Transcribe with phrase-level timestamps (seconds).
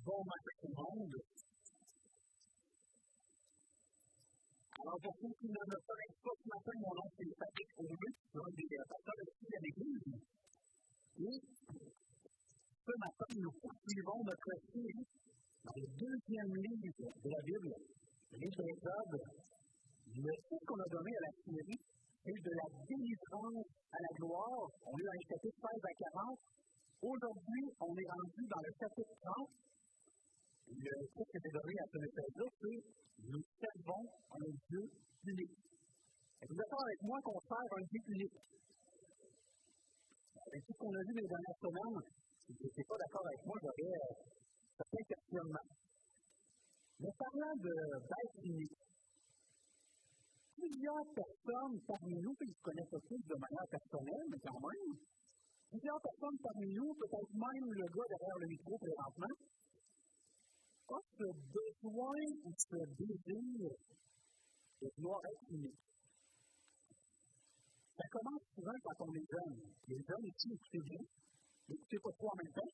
[0.00, 1.12] Bon matin tout le monde.
[4.80, 8.00] Alors, pour ceux qui ne me connaissent pas ce matin, mon nom c'est Patrick Aubin,
[8.00, 10.08] je suis un des pasteurs ici à l'Église.
[11.20, 15.04] Et ce matin, nous poursuivons notre série
[15.68, 17.72] dans le deuxième livre de la Bible,
[18.32, 19.20] le livre de l'Exode.
[20.16, 21.80] Le titre qu'on a donné à la série,
[22.24, 24.64] c'est de la délivrance à la gloire.
[24.80, 26.40] On est dans les chapitres 16 à 40.
[27.04, 29.69] Aujourd'hui, on est rendu dans le chapitre 30
[30.70, 32.78] le titre que j'ai donné à ce message-là, c'est
[33.26, 34.84] Nous servons un Dieu
[35.26, 35.58] unique.
[36.40, 38.38] Êtes-vous d'accord avec moi qu'on sert un Dieu unique?
[40.46, 42.00] Avec tout ce qu'on a vu les dernières semaines,
[42.46, 44.14] si vous n'êtes pas d'accord avec moi, j'aurais euh,
[44.78, 45.70] certains questionnements.
[47.00, 48.78] Mais parlant d'être unique,
[50.54, 54.92] plusieurs personnes parmi nous, qui se connaissent tous de manière personnelle, mais quand même,
[55.70, 59.34] plusieurs personnes parmi nous, peut-être même le gars derrière le micro présentement,
[60.98, 63.70] ce besoin ou ce désir
[64.80, 65.80] de vouloir être.
[67.96, 69.60] Ça commence souvent quand on est jeune.
[69.88, 71.04] Les jeunes ici, écoutez bien,
[71.68, 72.72] n'écoutez pas trop en même temps.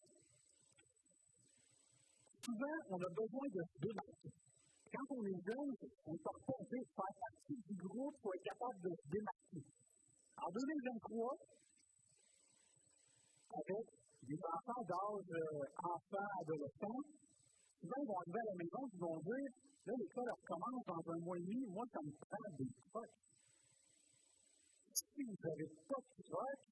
[2.46, 4.32] Souvent, on a besoin de se démarquer.
[4.86, 5.74] Quand on est jeune,
[6.06, 9.64] on est porté de faire partie du groupe pour être capable de se démarquer.
[10.36, 11.36] En 2023,
[13.50, 13.86] avec
[14.22, 16.28] des enfants d'âge euh, enfant,
[17.82, 19.50] ils vont arriver à la maison, ils vont dire
[19.86, 23.16] Là, l'école recommence dans un mois et demi, moi, ça me prend des trucs.
[24.92, 26.64] Si vous n'avez pas de trucs,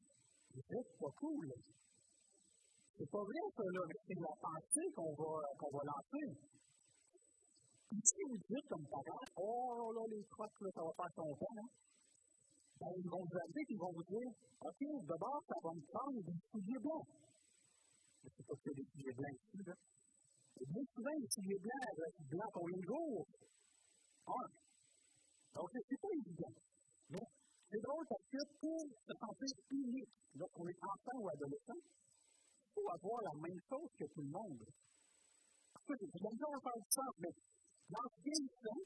[0.50, 1.54] vous n'êtes pas cool.
[2.98, 6.26] C'est pas vrai, ça, là, c'est la pensée qu'on va, qu'on va lancer.
[7.86, 11.36] Puis si vous dites comme parent, oh là, les trucs, là, ça va faire son
[11.38, 11.70] temps, hein?
[12.80, 16.18] ben, ils vont vous appeler ils vont vous dire, OK, d'abord, ça va me prendre
[16.18, 17.06] des souliers blancs.
[18.24, 19.74] Ne sais pas a des souliers blancs ici, là.
[20.54, 23.26] Bien souvent, les souliers blancs, blancs pour les jours.
[24.26, 24.46] Un.
[25.54, 26.54] Donc, c'est pas évident.
[27.10, 27.26] Mais
[27.70, 32.88] c'est drôle parce que pour se sentir unique, lorsqu'on est enfant ou adolescent, il faut
[32.90, 34.62] avoir la même chose que tout le monde.
[35.74, 37.34] Parce que c'est bien sûr faire sens, mais
[37.90, 38.80] dans ce vieillissant,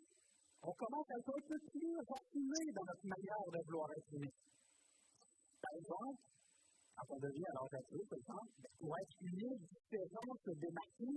[0.63, 4.43] on commence à être un peu plus raffiné dans notre manière de vouloir être unique.
[5.63, 6.23] Par exemple,
[6.97, 8.51] quand on devient l'âge adulte, par exemple,
[8.81, 11.15] pour être unique, différent, se démarquer,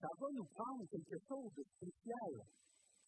[0.00, 2.32] ça va nous prendre quelque chose de spécial.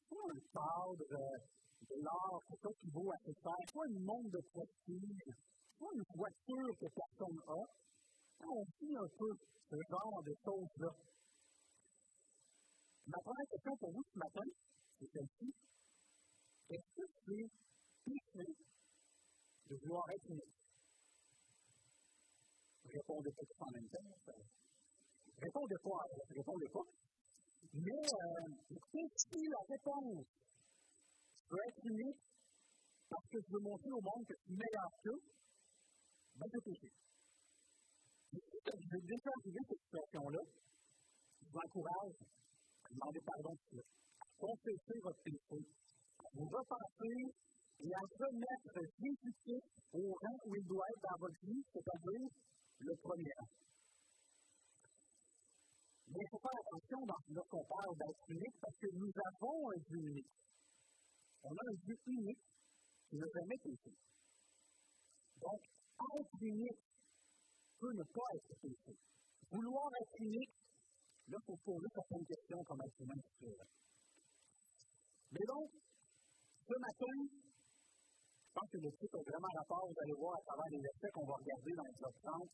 [0.09, 1.39] Pas un cadre euh,
[1.85, 5.37] de l'art, quelque chose qui vaut assez cher, pas une montre de prestige,
[5.79, 7.61] pas une voiture que personne n'a.
[8.49, 9.31] On suit un peu
[9.69, 10.93] ce genre de choses-là.
[13.07, 14.49] Ma première question pour vous ce matin,
[14.99, 15.53] c'est celle-ci.
[16.71, 17.49] Est-ce que c'est
[18.05, 18.47] péché
[19.69, 20.59] de vouloir être unique?
[22.85, 24.68] Répondez peut en même temps.
[25.41, 26.01] Répondez pas,
[26.35, 26.87] répondez pas.
[27.75, 30.27] Mais euh, si la réponse?
[31.49, 32.21] Peut être unique
[33.09, 35.21] parce que je veux montrer au monde que je suis meilleur qu'eux,
[36.37, 36.93] ben c'est
[38.31, 43.91] vous êtes déjà cette situation-là, je vous encourage à demander pardon de suite,
[44.21, 45.59] à confesser votre péché,
[46.21, 47.17] à vous repenser
[47.81, 52.29] et à remettre Jésus-Christ au rang où il doit être dans votre vie, c'est-à-dire
[52.81, 53.68] le premier rang.
[56.09, 60.01] Mais il faut faire attention lorsqu'on parle d'être unique parce que nous avons un Dieu
[60.09, 60.33] unique.
[61.45, 62.45] On a un Dieu unique
[63.09, 63.93] qui n'a jamais péché.
[65.37, 65.61] Donc,
[66.17, 66.83] être unique
[67.79, 68.95] peut ne pas être péché.
[69.53, 70.55] Vouloir être unique,
[71.29, 73.21] là, il faut poser certaines questions comme être humain
[75.33, 75.69] Mais donc,
[76.69, 80.69] ce matin, je pense que le titre a vraiment rapport, vous allez voir à travers
[80.73, 82.49] les versets qu'on va regarder dans les 30.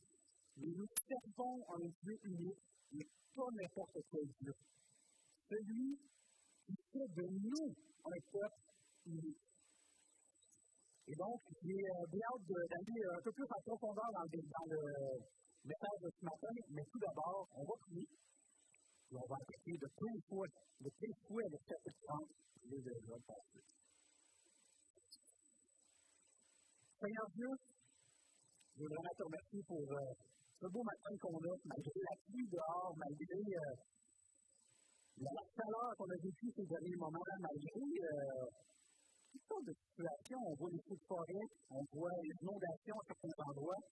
[0.57, 4.53] Mais nous servons un Dieu unique mais pas n'importe quel Dieu.
[5.49, 5.97] Celui
[6.65, 7.75] qui fait de nous
[8.05, 8.61] un peuple
[9.05, 9.45] unique.
[11.07, 14.67] Et donc, j'ai euh, bien hâte d'aller un peu plus en profondeur dans le, dans
[14.73, 14.81] le
[15.65, 18.09] message de ce matin, mais tout d'abord, on va prier.
[19.11, 20.49] Et on va attaquer de plein fouet,
[20.81, 22.25] de plein fouet le chapitre 30
[22.65, 23.61] les événements passés.
[26.99, 27.51] Seigneur Dieu,
[28.75, 30.13] je voudrais te remercier pour euh,
[30.65, 33.73] ce beau matin qu'on a, malgré la pluie dehors, malgré euh,
[35.21, 38.49] la chaleur qu'on a vécue ces derniers moments, malgré euh,
[39.29, 40.41] toutes sortes de situations.
[40.41, 41.05] On voit les feux de
[41.69, 43.83] on voit les inondations à certains endroits.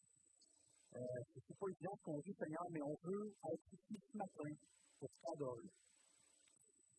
[0.97, 4.49] Euh, c'est pas évident ce qu'on vit, Seigneur, mais on veut être ici ce matin
[4.97, 5.69] pour t'adorer.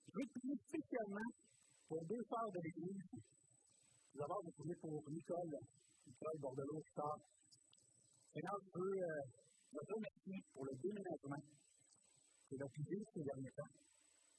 [0.07, 1.31] Je veux prier spécialement
[1.89, 3.11] pour deux sœurs de l'Église.
[4.15, 5.59] D'abord, vous priez pour Nicole,
[6.07, 7.19] Nicole Bordelot, Star.
[8.35, 9.44] Seigneur, je veux euh,
[9.75, 11.43] vous remercie pour le déménagement
[12.47, 13.75] que notre idée ces derniers temps.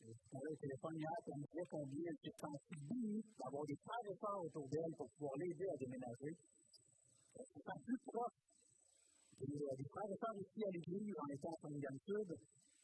[0.06, 3.80] Je parlais au téléphone hier, elle me disait combien elle s'est sentie bénie d'avoir des
[3.84, 6.34] frères et sœurs autour d'elle pour pouvoir l'aider à déménager.
[7.36, 8.38] Elle se sent plus proche
[9.42, 12.30] des, des frères et sœurs ici à l'église en étant à son Sud.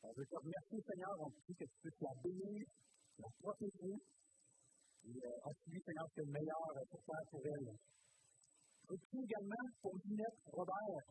[0.01, 2.65] On veut te remercier, Seigneur, on prie que tu puisses la bénir,
[3.21, 3.95] la protéger,
[5.01, 7.69] et euh, ensuite, Seigneur, c'est le meilleur pour faire pour elle.
[8.89, 11.06] Je prie également pour Ginette Robert.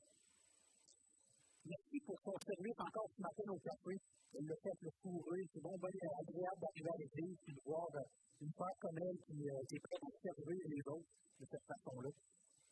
[1.65, 3.95] Merci pour son service encore ce matin au café.
[4.33, 5.39] Elle le fait le fourré.
[5.53, 9.19] C'est bon, bien agréable d'arriver à l'église et de voir euh, une femme comme elle
[9.29, 12.11] qui, euh, qui est prête à servir les autres de cette façon-là.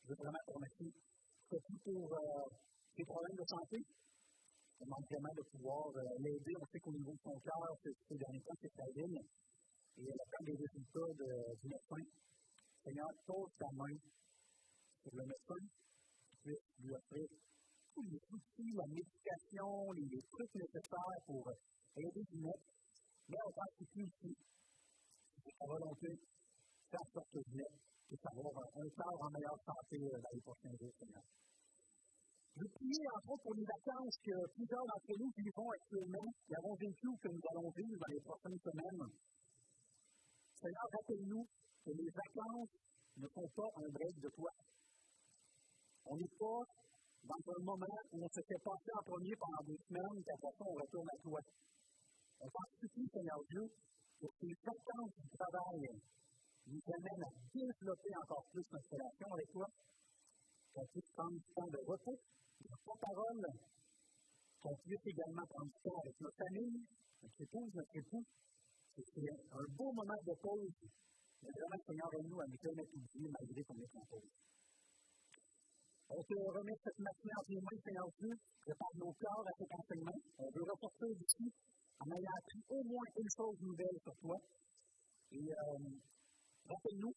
[0.01, 0.93] Je veux vraiment te remercier.
[1.53, 2.49] Surtout pour euh,
[2.97, 3.77] ses problèmes de santé.
[4.81, 6.55] On demande vraiment de pouvoir euh, l'aider.
[6.57, 9.21] On sait qu'au niveau de son cœur, ces derniers temps, c'est fragile.
[10.01, 11.13] Et elle attend des résultats
[11.61, 12.05] du médecin.
[12.85, 13.97] Seigneur, pose ta main
[15.03, 15.61] sur le médecin,
[16.31, 17.27] tu puisses lui offrir
[17.99, 21.51] tous les outils, la médication, les, trucs nécessaires pour
[21.97, 22.67] aider Ginette.
[23.29, 24.37] Mais on pense ici aussi,
[25.43, 26.07] c'est ta volonté,
[26.91, 30.41] faire en sorte que Ginette puisse avoir un corps en meilleure santé euh, dans les
[30.41, 31.27] prochains jours, Seigneur.
[32.55, 36.75] Je prie entre autres pour les vacances que plusieurs d'entre nous vivons actuellement, qui avons
[36.75, 39.11] vécu ou que nous allons vivre dans les prochaines semaines.
[40.55, 41.47] Seigneur, rappelle-nous
[41.85, 42.75] que les vacances
[43.19, 44.51] ne sont pas un break de toi.
[46.07, 46.63] On n'est pas
[47.25, 50.53] dans un moment où on se fait passer en premier pendant deux semaines, et après
[50.57, 51.41] ça, on retourne à toi.
[52.41, 53.65] On pense tout Seigneur Dieu,
[54.19, 54.27] que
[54.65, 55.83] vacances du travail
[56.67, 59.67] nous amènent à développer encore plus notre relation avec toi,
[60.75, 62.19] qu'on puisse prendre du temps de repos,
[62.61, 63.47] de ta parole,
[64.61, 66.83] qu'on puisse également prendre du temps avec notre famille,
[67.23, 68.25] notre épouse, notre époux.
[68.99, 70.75] C'est un beau moment de pause.
[71.43, 72.87] Mais vraiment, Seigneur, aide-nous à nous jamais
[73.31, 74.48] malgré qu'on est en pause.
[76.09, 78.33] On te remet cette matinée en tes mains, Seigneur Dieu.
[78.65, 80.21] Prépare nos corps à cet enseignement.
[80.39, 81.53] On veut ressortir d'ici
[82.01, 84.37] en ayant appris au moins une chose nouvelle sur toi.
[85.33, 85.89] Et euh,
[86.65, 87.13] rappelle-nous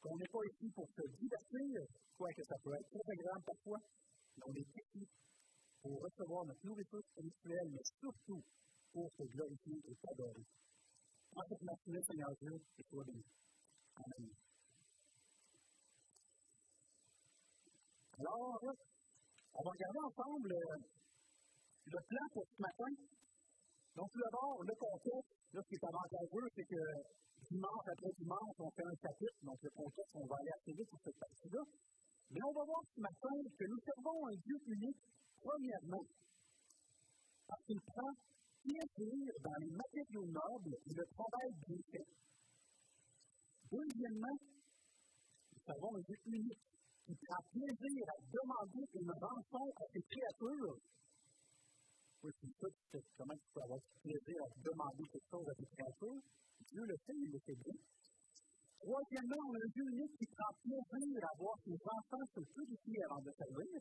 [0.00, 1.80] qu'on n'est pas ici pour se divertir,
[2.18, 3.80] quoique ça peut être très agréable parfois,
[4.36, 5.08] mais on est ici
[5.80, 8.42] pour recevoir notre nourriture spirituelle, mais surtout
[8.92, 10.44] pour te glorifier et t'adorer.
[11.30, 13.24] Prends cette matinée, Seigneur Dieu, et sois béni.
[13.96, 14.47] Amen.
[18.18, 18.58] Alors,
[19.54, 20.74] on va regarder ensemble euh,
[21.86, 22.90] le plan pour ce matin.
[23.94, 26.82] Donc, d'abord, le contexte, là, ce qui est avantageux, c'est que
[27.46, 29.38] dimanche après dimanche, on fait un chapitre.
[29.46, 31.62] Donc, le contexte, on va aller assez vite sur cette partie-là.
[32.34, 35.02] Mais on va voir ce matin que nous servons un Dieu unique,
[35.38, 36.04] premièrement,
[37.46, 38.12] parce qu'il prend
[38.66, 42.08] plaisir dans les matériaux nobles et le travail bien fait.
[43.70, 46.66] Deuxièmement, nous servons un Dieu unique
[47.08, 50.76] qui prend plaisir à demander une rançon à ses créatures.
[52.20, 56.20] Oui, c'est ça, comment tu peux avoir plaisir à demander quelque chose à tes créatures?
[56.68, 57.78] Dieu le sait, il le sait bien.
[58.76, 63.00] Troisièmement, on a un Dieu unique qui prend plaisir à voir ses enfants se purifier
[63.08, 63.80] avant de servir.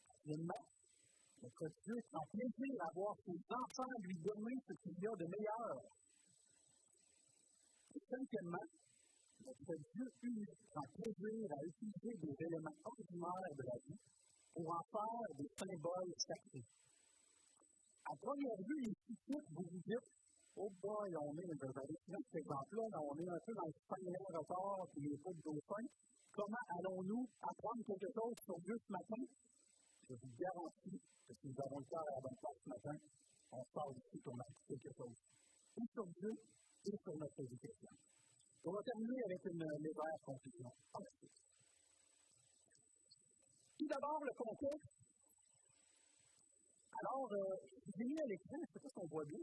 [0.00, 0.64] Quatrièmement,
[1.44, 5.26] notre Dieu prend plaisir à voir ses enfants lui donner ce qu'il y a de
[5.28, 5.76] meilleur.
[7.92, 8.66] Et cinquièmement,
[9.46, 14.00] notre Dieu unique prend plaisir à utiliser des éléments ordinaires de la vie
[14.54, 16.66] pour en faire des symboles sacrés.
[18.06, 20.10] À première vue, ici, vous vous dites,
[20.56, 24.86] oh boy, on est dans cet exemple-là, on est un peu dans le spaniel retard
[24.96, 25.90] et les de dauphins.
[26.32, 29.22] Comment allons-nous apprendre quelque chose sur Dieu ce matin?
[30.08, 32.96] Je vous garantis que si nous avons le cœur à la bonne place ce matin,
[33.52, 35.18] on sort d'ici pour apprendre quelque chose.
[35.78, 36.32] Et sur Dieu
[36.86, 37.90] et sur notre éducation.
[38.66, 40.66] On va terminer avec une légère conclusion.
[43.78, 44.90] Tout d'abord, le contexte.
[46.98, 47.62] Alors, euh,
[47.94, 49.38] j'ai mis à l'écran, je ne sais pas si on voit bien,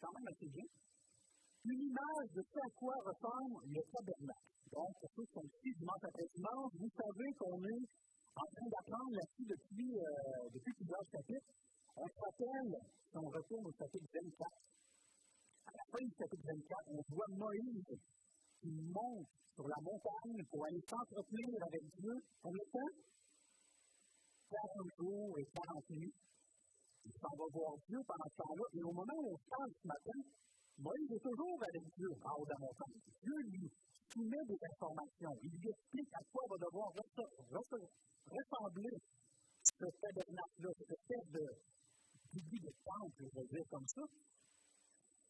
[0.00, 4.48] quand même assez bien, une image de ce à quoi ressemble le tabernacle.
[4.72, 7.84] Donc, pour ceux qui sont ici dimanche après dimanche, vous savez qu'on est
[8.32, 11.52] en train d'apprendre là-dessus depuis, euh, depuis plusieurs chapitres.
[12.00, 12.72] On se rappelle,
[13.12, 14.48] on retourne au chapitre 24,
[15.68, 17.92] à la fin du chapitre 24, on voit Moïse
[18.64, 22.16] qui monte sur la montagne pour aller s'entretenir avec Dieu.
[22.40, 22.96] Combien de temps?
[24.48, 26.14] 40 jours et 40 nuits.
[27.04, 28.64] Il s'en va voir Dieu pendant ce temps-là.
[28.72, 30.16] Et au moment où on parle ce matin,
[30.80, 33.04] Moïse est toujours avec Dieu en haut de la montagne.
[33.20, 33.68] Dieu lui
[34.08, 35.36] soumet des informations.
[35.44, 38.96] Il lui explique à quoi va devoir ressembler
[39.60, 41.44] ce tabernacle-là, cette espèce de
[42.32, 44.00] début de temple, je vais dire comme ça.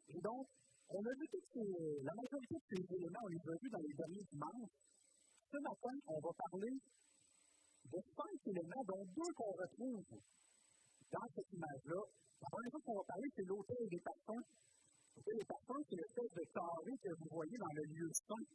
[0.09, 0.47] Et donc,
[0.89, 4.27] on a vu que la majorité de ces éléments, on les vus dans les derniers
[4.31, 4.77] dimanches.
[5.51, 6.75] Ce matin, on va parler
[7.85, 10.05] de cinq éléments, dont deux qu'on retrouve
[11.13, 12.01] dans cette image-là,
[12.41, 14.45] la première chose qu'on va parler, c'est l'hôtel des parfums.
[15.17, 18.47] L'hôtel des parfums, c'est l'espèce de carré que vous voyez dans le lieu saint.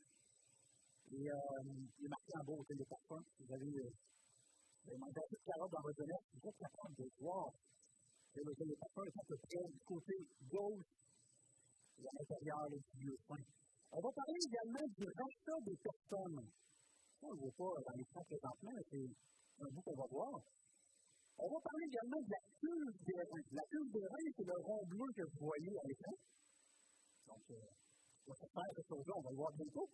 [1.11, 1.63] Et euh,
[1.97, 3.25] il est marqué en beau des parfums.
[3.39, 3.89] Vous avez, euh,
[4.83, 7.49] vous avez mangé un peu de carotte dans votre vous êtes capable de voir
[8.33, 10.13] que l'hôtel des parfums est du côté
[10.51, 10.85] gauche
[12.07, 13.47] à l'intérieur du lieu saint.
[13.91, 16.45] On va parler également du rachat des personnes.
[17.19, 19.09] Ça, on ne voit pas dans les plans présentement, c'est
[19.59, 20.35] un bout qu'on va voir.
[21.39, 23.47] On va parler également de la cuve des reins.
[23.55, 26.15] La des reins, c'est le rond bleu que vous voyez à l'écran.
[27.27, 27.71] Donc, euh,
[28.27, 29.87] on va faire cette chose-là, on va le voir bientôt.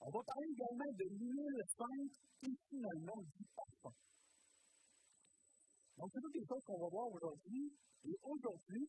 [0.00, 2.14] On va parler également de l'huile sainte
[2.44, 3.94] et finalement du parfum.
[5.96, 7.64] Donc, c'est toutes les choses qu'on va voir aujourd'hui.
[8.04, 8.84] Et aujourd'hui,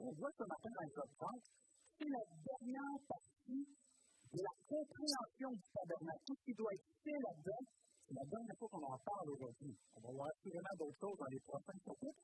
[0.00, 1.50] on voit ce matin dans les obstacles,
[1.98, 3.64] c'est la dernière partie
[4.34, 6.22] de la compréhension du tabernacle.
[6.26, 7.64] Tout ce qui doit être fait là-dedans,
[8.02, 9.74] c'est la dernière fois qu'on en parle aujourd'hui.
[9.94, 12.22] On va voir assurément d'autres choses dans les prochains chapitres.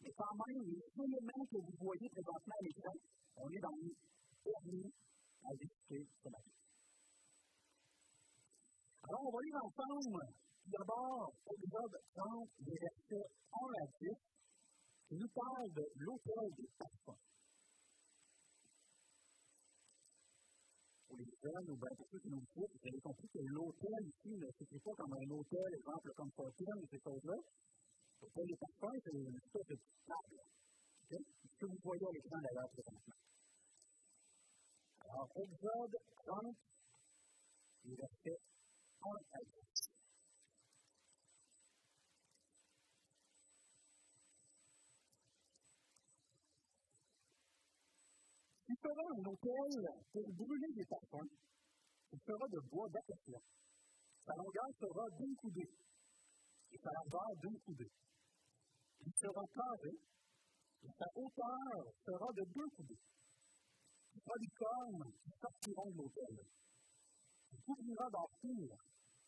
[0.00, 2.96] Mais quand même, les éléments que vous voyez présentement à l'écran,
[3.36, 3.94] on est dans les
[4.44, 4.92] derniers
[5.42, 6.56] à visiter ce matin.
[9.08, 10.22] Alors, on va lire ensemble,
[10.68, 14.12] d'abord, Exode 30, les versets 1 à 10,
[15.08, 16.68] qui nous parle de l'autel des
[21.08, 21.24] parfums.
[21.24, 24.80] les ou bien pour ceux qui nous vous avez compris que l'hôtel ici ne s'écrit
[24.80, 27.36] pas comme un hôtel, exemple comme Fortune, ces choses-là.
[28.20, 30.40] L'hôtel des parfums, c'est une espèce de table.
[31.10, 31.16] Ce
[31.58, 33.14] que vous voyez à l'écran d'ailleurs présentement.
[35.00, 35.96] Alors, Exode
[36.26, 36.56] 30,
[37.96, 38.38] verset
[39.00, 39.97] 1 à 10.
[48.78, 51.34] Il fera un hôtel pour brûler des parfums.
[52.12, 53.40] Il fera de bois d'acacia.
[54.24, 55.70] Sa longueur sera d'une coudée
[56.70, 57.90] et sa largeur d'une coudée.
[59.00, 59.90] Il sera carré
[60.84, 63.02] et sa hauteur sera de deux coudées.
[64.14, 66.38] Il fera des cornes qui sortiront de l'hôtel.
[67.50, 68.78] Il couvrira d'arpure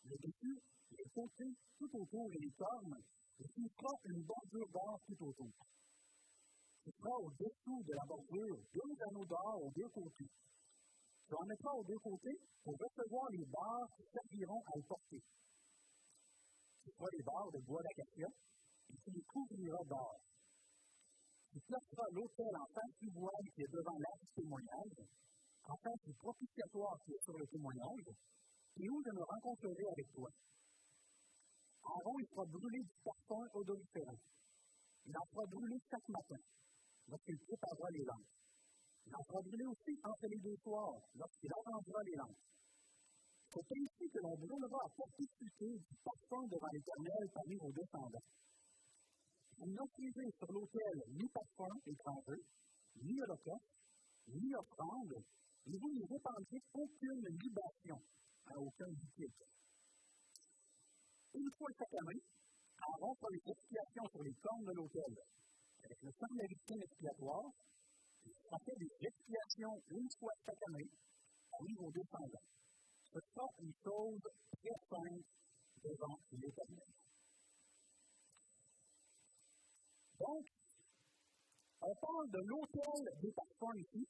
[0.05, 0.59] le dessus,
[0.91, 3.03] les côtés tout autour et les cornes,
[3.39, 5.51] et il fera une bordure d'or tout autour
[6.83, 10.31] tu feras au-dessous de la bordure deux anneaux d'or aux deux côtés.
[11.27, 15.21] Tu en mettras aux deux côtés pour recevoir les barres qui serviront à le porter.
[16.81, 18.27] Tu feras les barres de bois d'acacia
[18.89, 20.17] et tu les couvriras d'or.
[21.53, 24.97] Tu placeras l'autel en face du voile qui est devant l'arche du témoignage,
[25.69, 28.09] en face du propitiatoire qui est sur le témoignage,
[28.79, 30.29] et où je me rencontrerai avec toi.
[31.83, 34.21] Aaron, il fera brûler du parfum odoriférant.
[35.05, 36.41] Il en fera brûler chaque matin
[37.11, 38.31] lorsqu'il préparera les lampes.
[39.05, 42.43] Il en fera aussi entre les deux soirs, lorsqu'il arrangera les lampes.
[43.51, 48.27] C'est ainsi que l'on brûlera à perpétuité du parfum devant l'Éternel parmi vos descendants.
[49.59, 52.41] Vous n'offrirez sur l'autel ni parfum étranger,
[53.03, 53.75] ni holocauste,
[54.31, 55.19] ni offrande,
[55.67, 57.99] et vous ne répandrez aucune libation
[58.47, 59.43] à aucun liquide.
[61.33, 62.23] Une fois chaque année,
[62.79, 65.13] Aaron fera les expiations sur les cornes de l'autel
[65.83, 67.49] avec le sang de la victime expiatoire,
[68.51, 70.89] on fait des expiations une fois chaque année
[71.59, 72.45] au niveau descendant.
[73.13, 74.21] Ce sera une chose
[74.51, 75.23] très simple
[75.83, 76.91] devant l'Éternel.
[80.19, 80.45] Donc,
[81.81, 84.05] on parle de l'hôtel des parfums ici.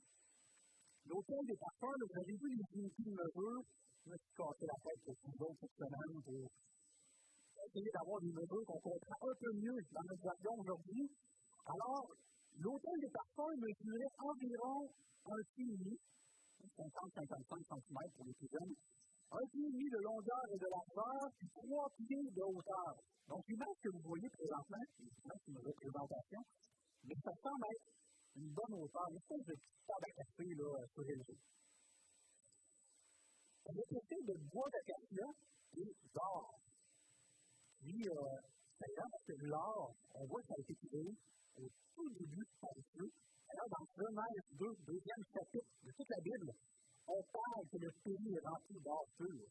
[1.06, 3.64] L'hôtel des parfums, vous avez vu les unités de.
[4.04, 6.52] Je me suis cassé la tête pour vous autres cette semaine pour
[7.66, 11.10] essayer d'avoir des mesures qu'on comprend un peu mieux dans notre jargon aujourd'hui.
[11.66, 12.08] Alors,
[12.58, 14.90] l'hôtel des parfums mesurait environ
[15.26, 15.98] un pied et demi,
[16.78, 17.38] 50-55
[17.70, 18.76] cm pour les plus jeunes,
[19.32, 22.94] un pied de longueur et de largeur, puis trois pieds de hauteur.
[23.28, 26.42] Donc, l'image que vous voyez présentement, c'est une représentation,
[27.04, 27.88] mais ça semble être
[28.36, 31.38] une bonne hauteur, une espèce de petit tabac café là, surélevé.
[33.66, 35.28] On est passé de bois d'acacia
[35.78, 36.60] et d'or.
[37.80, 38.38] Puis, euh,
[38.80, 41.16] c'est parce l'or, on voit que ça a été créé
[41.58, 43.08] au tout début par Dieu.
[43.52, 46.52] Alors, dans Genèse 2, deuxième chapitre de toute la Bible,
[47.08, 49.44] on parle que le pays est rempli d'or pur.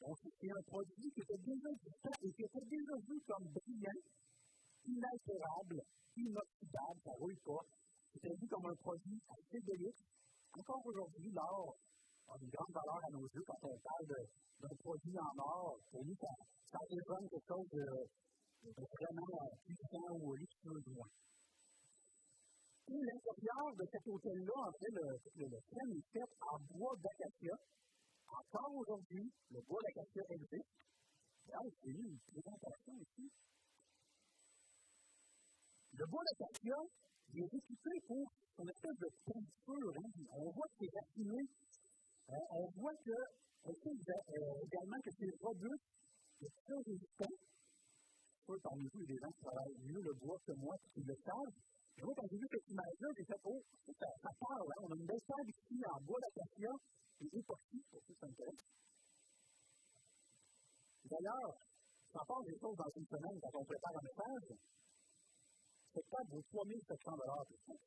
[0.00, 4.02] Donc, c'est un produit qui était déjà et qui était déjà vu comme brillant,
[4.84, 5.78] inaltérable,
[6.16, 7.62] inoxydable, ça ne roule pas.
[8.12, 10.04] C'était vu comme un produit assez délicat.
[10.58, 11.76] Encore aujourd'hui, l'or
[12.28, 14.06] a une grande valeur à nos yeux quand on parle
[14.60, 15.78] d'un produit en or.
[15.90, 16.28] Pour nous, ça,
[16.66, 17.84] ça quelque chose de,
[18.70, 21.10] vraiment puissant ou luxueux du moins.
[22.88, 27.54] Et l'intérieur de cet hôtel-là, en fait, le, le, le est fait en bois d'acacia.
[28.28, 30.72] Encore aujourd'hui, le bois d'acacia existe.
[31.46, 33.30] Là, c'est une présentation ici.
[35.94, 36.76] Le bois d'acacia,
[37.32, 39.92] il est réputé pour son espèce de peinture.
[39.96, 40.10] Hein.
[40.36, 41.42] On voit que c'est raffiné.
[42.30, 43.16] Euh, on voit que,
[43.64, 45.88] on sait euh, également que c'est robuste,
[46.40, 47.34] c'est très résistant.
[48.52, 51.56] Je parmi vous, des gens qui travaillent mieux le bois que moi, qui le savent.
[51.96, 53.60] Et moi, quand j'ai vu cette image-là, j'ai fait, oh,
[53.96, 54.80] ça, ça parle, hein.
[54.84, 56.72] On a une belle table ici en bois d'acacia
[57.20, 58.68] et époxy, pour ceux qui s'intéressent.
[61.08, 61.52] D'ailleurs,
[62.12, 64.48] ça passe des choses dans une semaine quand on prépare un message.
[65.92, 67.80] C'est pas vaut 3700 dollars plus.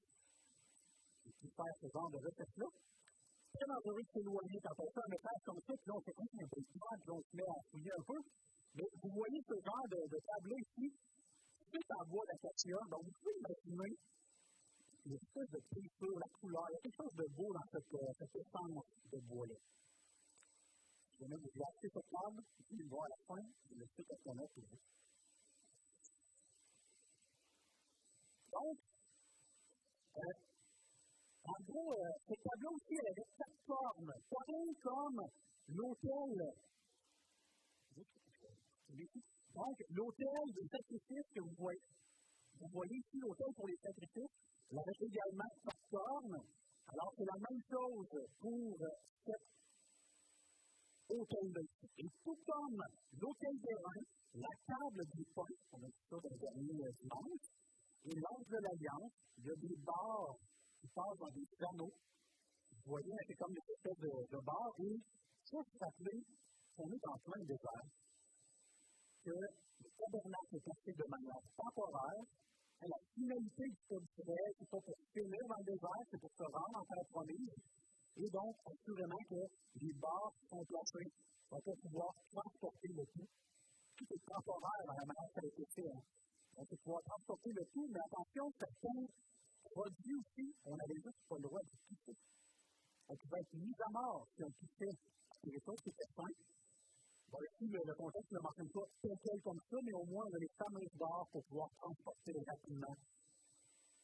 [1.26, 2.70] Et puis faire ce genre de recette-là.
[2.74, 6.02] C'est très dangereux de s'éloigner quand on fait un message comme ça, puis là, on
[6.02, 8.20] peu de puis on se met à fouiller un peu.
[8.76, 10.92] Mais vous voyez ce genre de, de tableau ici,
[11.72, 12.78] c'est en bois d'acacia.
[12.92, 13.96] Donc, vous pouvez imaginer
[15.06, 16.66] l'espèce de peinture, la couleur.
[16.70, 19.56] Il y a quelque chose de beau dans cette, euh, cette essence de bois-là.
[21.18, 24.04] Je vais vous acheter cette table, puis le voir à la fin, je le sais
[24.04, 24.82] qu'on a pour vous.
[28.52, 28.78] Donc,
[30.18, 30.34] euh,
[31.46, 35.22] en gros, euh, ce tableau aussi, elle avait cette forme, pareil comme
[35.70, 36.52] l'hôtel.
[38.96, 41.80] Donc, l'hôtel de sacrifice que vous voyez,
[42.60, 44.36] vous voyez ici l'hôtel pour les sacrifices,
[44.72, 46.38] il avait également cette forme.
[46.88, 48.08] Alors, c'est la même chose
[48.40, 48.78] pour
[49.26, 49.48] cette
[51.10, 51.66] hôtel
[51.98, 52.82] Et tout comme
[53.20, 57.48] l'hôtel des reins, la table du pain, on a dit ça dans le dernier dimanche,
[58.06, 60.36] et l'ange de l'Alliance, il y a des barres
[60.80, 61.96] qui passent dans des canaux.
[62.72, 65.00] Vous voyez, c'est comme une espèce de, de barre, et
[65.44, 66.24] ça, c'est appelé
[66.76, 67.88] qu'on est en plein désert,
[69.26, 72.24] que le tabernacle est placé de manière temporaire,
[72.86, 76.78] la finalité du peuple c'est pas pour finir dans le désert, c'est pour se rendre
[76.78, 77.58] en terre promise,
[78.18, 79.42] et donc, assurément que
[79.82, 81.12] les barres sont placées
[81.50, 83.28] pour pouvoir transporter le tout.
[83.98, 85.90] Tout est temporaire dans la manière ça a été fait.
[85.90, 86.04] Hein.
[86.58, 89.04] On peut pouvoir transporter le tout, mais attention, certains
[89.72, 92.16] produits aussi, on n'avait juste pas le droit de toucher.
[93.08, 94.96] On pouvait être mis à mort si on touchait
[95.44, 96.32] quelque chose qui sain.
[97.36, 100.54] Ici, le, contexte ne mentionne pas tel comme ça, mais au moins, on a les
[100.58, 102.96] fameuses barres pour pouvoir transporter rapidement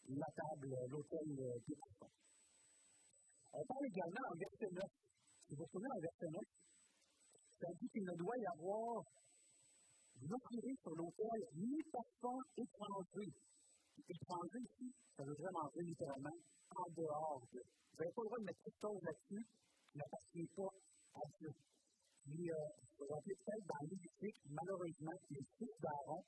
[0.10, 2.18] la table, l'hôtel euh, des personnes.
[3.54, 4.84] On parle également en verset 9.
[5.48, 6.42] Si vous souvenez, en verset 9,
[7.60, 9.04] ça dit qu'il ne doit y avoir,
[10.22, 13.32] n'offrirez sur l'autel ni parfum étranger.
[14.10, 16.38] Étranger ici, ça veut vraiment dire littéralement
[16.76, 17.60] en dehors de.
[17.60, 19.46] Vous n'avez pas le droit de mettre quelque chose là-dessus
[19.92, 20.72] qui n'appartient pas
[21.16, 21.52] à Dieu.
[22.32, 22.56] Puis, euh,
[22.98, 26.24] vous vous rappelez peut-être dans l'Église, malheureusement, les fils d'Aaron,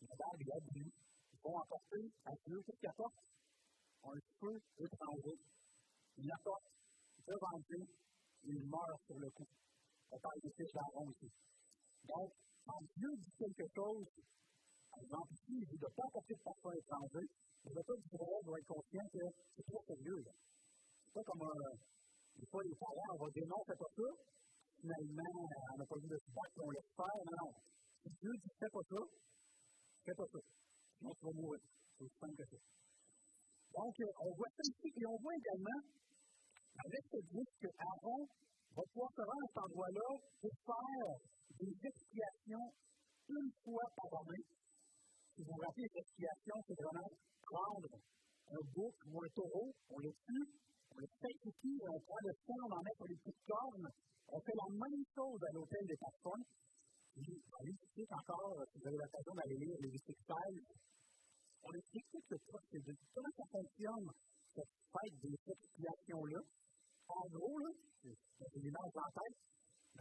[0.00, 0.90] Nadab et Abihu,
[1.42, 3.20] vont apporter à Dieu, qu'est-ce qu'ils apportent?
[4.04, 5.36] Un feu étranger
[6.16, 6.64] il apporte
[7.26, 7.84] devant Dieu,
[8.44, 9.48] il meurt sur le coup.
[10.10, 11.28] On parle de fils d'Aaron ici.
[12.04, 12.32] Donc,
[12.64, 14.06] quand Dieu dit quelque chose,
[14.90, 17.26] par exemple, ici, il dit de pas apporter de parfum étranger,
[17.64, 19.24] le peuple d'Israël doit être conscient que
[19.56, 20.24] c'est trop sérieux.
[21.04, 21.76] C'est pas comme un.
[22.36, 24.08] Des fois, les parents, on va dire non, pas ça.
[24.84, 27.20] Finalement, on n'a pas vu de battre, on laisse faire.
[27.24, 27.52] Non, non.
[28.04, 29.00] Si Dieu dit fais pas ça,
[30.04, 30.40] fais pas ça.
[31.00, 31.64] Sinon, tu vas mourir.
[31.96, 32.60] C'est aussi simple que ça.
[33.80, 35.80] Donc, on voit ça ici, et on voit également
[36.84, 38.28] avec ce groupe que Aaron
[38.76, 40.08] va pouvoir se rendre à cet endroit-là
[40.44, 41.08] pour faire
[41.64, 42.66] des expiations
[43.32, 44.44] une fois par année.
[45.32, 47.08] Si vous vous rappelez, les expiations, c'est vraiment
[47.40, 47.88] prendre
[48.52, 50.46] un bouc ou un taureau, on le tue,
[50.92, 53.88] on le sacrifie, on prend le sang, on en met sur les petites cornes.
[54.28, 56.44] On fait la même chose à l'hôtel des personnes.
[57.14, 60.14] Puis, dans l'Évêque encore, si vous avez l'occasion d'aller lire les 16,
[61.64, 64.08] on explique tout le procédé, comment ça fonctionne,
[64.54, 66.40] cette fête des expiations-là.
[67.08, 67.70] En gros, là,
[68.02, 69.38] c'est une image en tête.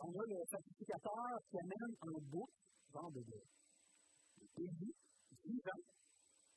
[0.01, 2.49] On a le sacrificateur qui amène un bout,
[2.91, 4.93] genre de, de pays,
[5.45, 5.83] vivant.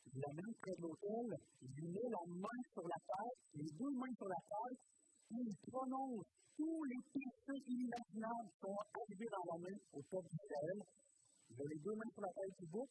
[0.07, 1.29] Il l'amène près de l'autel,
[1.61, 4.81] il lui met la main sur la tête, les deux mains sur la tête,
[5.31, 10.79] il prononce tous les péchés inimaginables qui sont arrivés dans la main au peuple d'Israël.
[11.51, 12.89] Il a les deux mains sur la tête du bouc,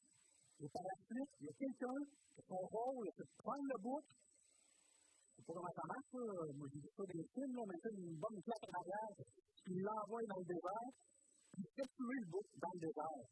[0.60, 2.00] et par la suite, il y a quelqu'un
[2.36, 4.04] qui son rôle, c'est de prendre le bouc,
[5.36, 6.15] c'est pas comment ça marche,
[6.56, 9.12] Moi, j'ai vu ça des films, là, on met une bonne claque en arrière,
[9.67, 10.89] il l'envoie dans le désert,
[11.52, 13.26] puis il fait tuer le bouc dans le désert.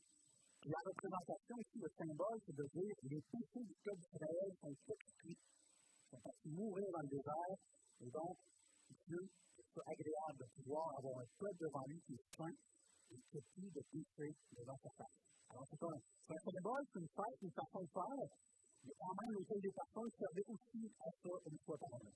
[0.60, 4.76] Puis la représentation ici, le symbole, c'est de dire les péchés du peuple d'Israël sont.
[5.24, 5.38] Ils
[6.10, 7.56] sont partis mourir dans le désert,
[8.00, 8.38] et donc,
[9.08, 9.24] Dieu,
[9.74, 12.56] c'est agréable de pouvoir avoir un peuple devant lui qui est saint
[13.12, 15.18] et qui n'a plus de péché devant sa face.
[15.50, 18.26] Alors, c'est un, un symbole, c'est une fête, une façon de faire,
[18.84, 22.14] mais quand même, l'hôtel des personnes servait aussi à ça une fois par an.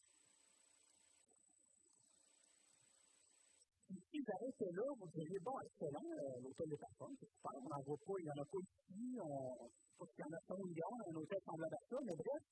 [3.88, 7.84] Si été là, vous diriez, bon, excellent, euh, l'hôtel des personnes, c'est super, on n'en
[7.88, 10.58] voit pas, il n'y en a pas ici, on, Parce qu'il y en a pas
[10.60, 12.44] une guerre, un hôtel semblable à ça, mais bref,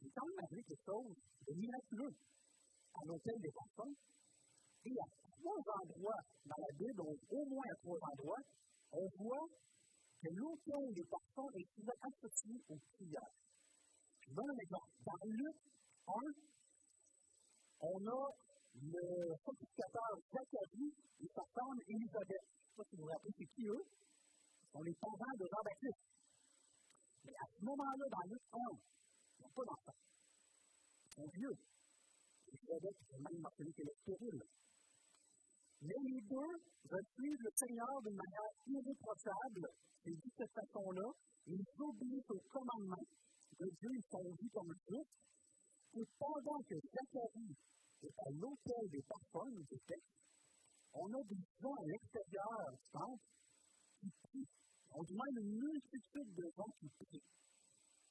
[0.00, 1.16] il est quand arrivé quelque chose
[1.48, 2.14] de miraculeux
[2.94, 3.94] à l'hôtel des personnes.
[4.84, 8.42] Et à trois endroits dans la Bible, au moins à trois endroits,
[8.92, 9.46] on voit
[10.20, 13.32] que l'hôtel des parfums est souvent associé aux prières.
[14.20, 14.90] Je donne un exemple.
[15.04, 15.56] Dans Luc
[16.06, 16.12] 1,
[17.80, 18.24] on a
[18.74, 22.44] le sacrificateur Zacharie et sa femme Élisabeth.
[22.44, 23.84] Je ne sais pas si vous vous rappelez, c'est qui eux?
[24.60, 26.04] Ce sont les parents de Jean-Baptiste.
[27.24, 28.58] Mais à ce moment-là, dans Luc 1,
[29.38, 30.00] ils n'ont pas d'enfants.
[31.04, 31.56] Ils sont vieux.
[32.54, 34.42] Élisabeth est même mentionné qu'elle est stérile.
[35.82, 36.54] Mais les deux
[37.14, 39.66] suivre le Seigneur d'une manière irréprochable,
[40.02, 41.08] c'est dit de cette façon-là,
[41.46, 43.04] ils obéissent au commandement
[43.58, 45.14] de Dieu, ils sont vus comme juste.
[45.94, 47.54] Et pendant que Zacharie
[48.02, 50.14] est à l'hôtel des parfums, des textes,
[50.94, 53.26] on a des gens à l'extérieur du temple
[54.00, 54.50] qui prient.
[54.94, 57.28] On a même une multitude de gens qui prient.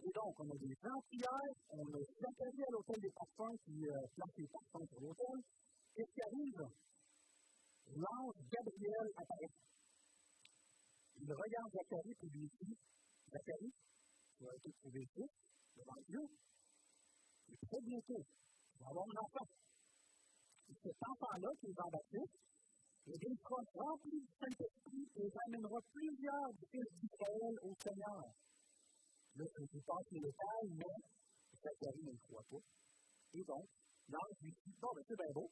[0.03, 4.03] Et donc, on a des prière, on a Zacharie à l'hôtel des parfums qui euh,
[4.15, 5.37] place les parfums sur l'hôtel.
[5.95, 6.63] Qu'est-ce qui arrive?
[7.95, 9.53] L'ange Gabriel apparaît.
[11.15, 12.75] Il regarde Zacharie et lui dit
[13.31, 13.73] Zacharie,
[14.35, 15.39] tu as été trouvé juste
[15.77, 16.23] devant Dieu.
[17.47, 18.23] Et très bientôt,
[18.75, 19.47] tu vas avoir un enfant.
[20.67, 22.37] Et cet enfant-là, qui est Jean-Baptiste,
[23.07, 28.23] il sera rempli du Saint-Esprit et amènera plusieurs fils d'Israël au Seigneur.
[29.35, 30.93] Là, vous passe les détails, mais
[31.57, 32.63] Zacharie ne le croit pas.
[33.33, 33.65] Et donc,
[34.09, 35.49] l'ange lui dit Bon, ben, c'est bien beau,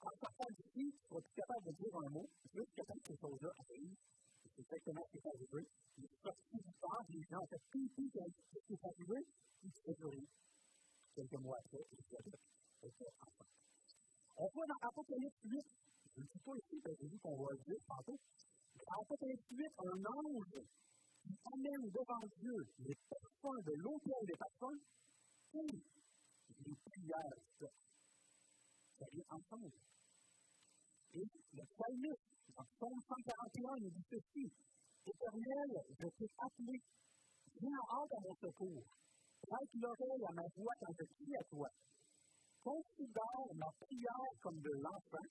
[0.00, 3.18] en sortant d'ici, tu seras plus capable de dire un mot, jusqu'à temps que ces
[3.20, 3.98] choses-là arrivent.
[4.42, 5.68] C'est exactement ce qui est arrivé.
[5.98, 9.18] Il est sorti du temps, les gens ont fait tout ce qui est arrivé,
[9.62, 10.24] il s'est rien.
[11.14, 12.16] Quelques mois après, il s'est
[12.80, 13.46] était enfant.
[14.36, 15.60] On voit dans Apocalypse 8,
[16.14, 18.18] je ne dis pas ici, parce que j'ai dit qu'on va le dire tantôt,
[18.86, 20.62] dans Apocalypse 8, un ange
[21.52, 24.80] amène devant Dieu les parfums de l'autel des parfums
[25.50, 27.68] pour les prières
[28.98, 29.78] ça vient ensemble.
[31.14, 34.50] Et le psalmiste, dans Psaume 141, nous dit ceci
[35.06, 36.82] Éternel, je t'ai appelé,
[37.60, 38.82] viens en à mon secours.
[39.46, 41.68] Prête l'oreille à ma voix quand je crie à toi.
[42.62, 45.26] Considère ma prière comme de l'enfant,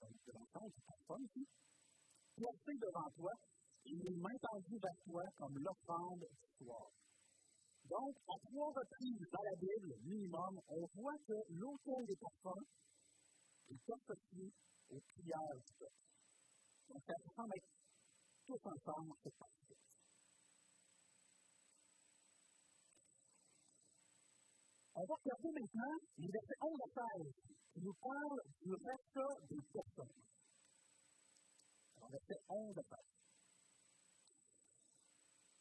[0.00, 1.46] donc de l'enfant, du personne ici,
[2.34, 3.32] placé devant toi,
[3.84, 6.90] et mes mains tendues vers toi comme l'offrande du soir.
[7.84, 12.64] Donc, à trois reprises dans la Bible, minimum, on voit que l'autel des parfums
[13.68, 14.52] est associé
[14.90, 16.02] aux prières du peuple.
[16.88, 17.72] Donc, ça semble être
[18.46, 19.62] tous ensemble cette partie.
[24.94, 27.32] On va regarder maintenant les versets 11 à 16
[27.72, 30.22] qui nous parlent du rachat des personnes.
[31.96, 33.21] Alors, verset 11 à 16.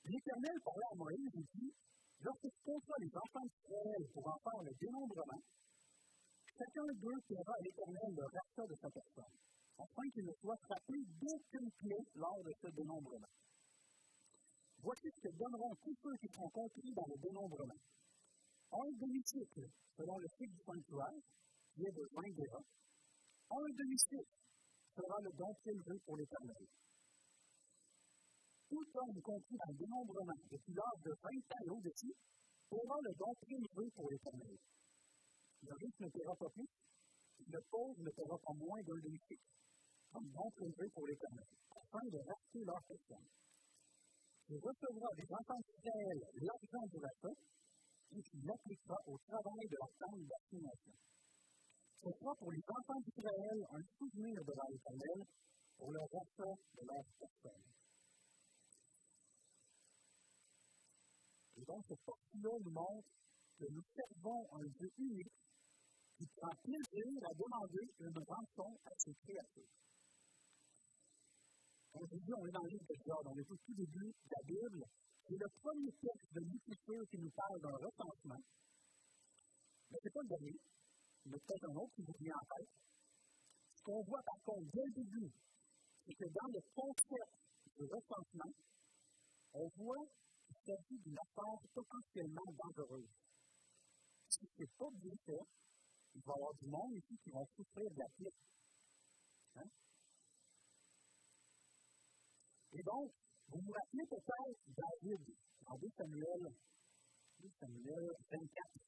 [0.05, 1.73] L'Éternel parlait à Moïse et dit
[2.21, 5.41] Lorsque tu les enfants d'Israël pour en faire le dénombrement,
[6.45, 9.35] chacun d'eux fera à l'Éternel le rachat de sa personne,
[9.77, 13.33] afin qu'il ne soit frappé d'aucune clé lors de ce dénombrement.
[14.83, 17.81] Voici ce que donneront tous ceux qui seront compris dans le dénombrement.
[18.71, 19.65] Un demi-cycle,
[19.97, 21.21] selon le cycle du sanctuaire,
[21.73, 22.65] qui est de 20 déras.
[23.49, 24.29] Un demi-cycle
[24.93, 26.65] sera le don prélevé pour l'Éternel.
[28.71, 32.15] Tout homme compris dans le dénombrement depuis l'âge de 20 ans et au-dessus
[32.71, 34.55] aura le don prélevé pour l'Éternel.
[35.67, 36.71] Le riche ne paiera pas plus,
[37.51, 39.43] le pauvre ne paiera pas moins d'un demi-cycle,
[40.07, 43.27] comme bon prélevé pour l'éternel, afin de racheter leur personne.
[44.47, 47.35] Tu recevras des enfants d'Israël l'argent du rachat,
[48.15, 50.95] et tu l'appliqueras au travail de la tente d'assignation.
[51.99, 55.19] Ce sera pour les enfants d'Israël un souvenir devant l'éternel
[55.75, 57.80] pour le rachat de leur personne.
[61.67, 63.07] Donc, cette partie-là nous montre
[63.59, 65.37] que nous servons un Dieu unique
[66.17, 69.73] qui prend plaisir à demander une rançon à ses créatures.
[71.93, 74.29] Comme je dis, on est dans le livre de Job, on au tout début de
[74.31, 74.85] la Bible.
[75.27, 78.41] C'est le premier texte de l'Écriture qui nous parle d'un recensement.
[79.91, 80.57] Mais ce n'est pas le dernier.
[81.25, 82.69] Il y a peut-être un autre qui vous vient en tête.
[83.75, 85.31] Ce qu'on voit par contre dès le début,
[86.05, 87.33] c'est que dans le concept
[87.77, 88.51] du recensement,
[89.53, 90.05] on voit
[90.51, 93.09] qu'il s'agit d'une affaire potentiellement dangereuse.
[94.29, 95.45] Si ce n'est pas bien fait,
[96.15, 98.33] il va y avoir du monde ici qui vont souffrir de la plaie.
[99.55, 99.69] Hein?
[102.73, 103.11] Et donc,
[103.47, 105.35] vous vous rappelez peut-être David,
[105.67, 106.41] en 2 Samuel,
[107.39, 108.81] 2 Samuel 24.